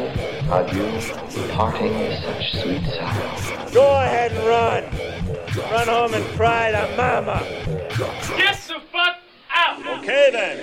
[0.50, 3.70] adieu, parting is such sweet sorrow.
[3.72, 5.13] Go ahead and run.
[5.56, 7.42] Run home and cry to mama.
[8.36, 9.16] Get the fuck
[9.50, 9.86] out!
[10.00, 10.56] Okay then.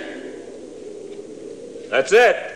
[1.90, 2.51] That's it.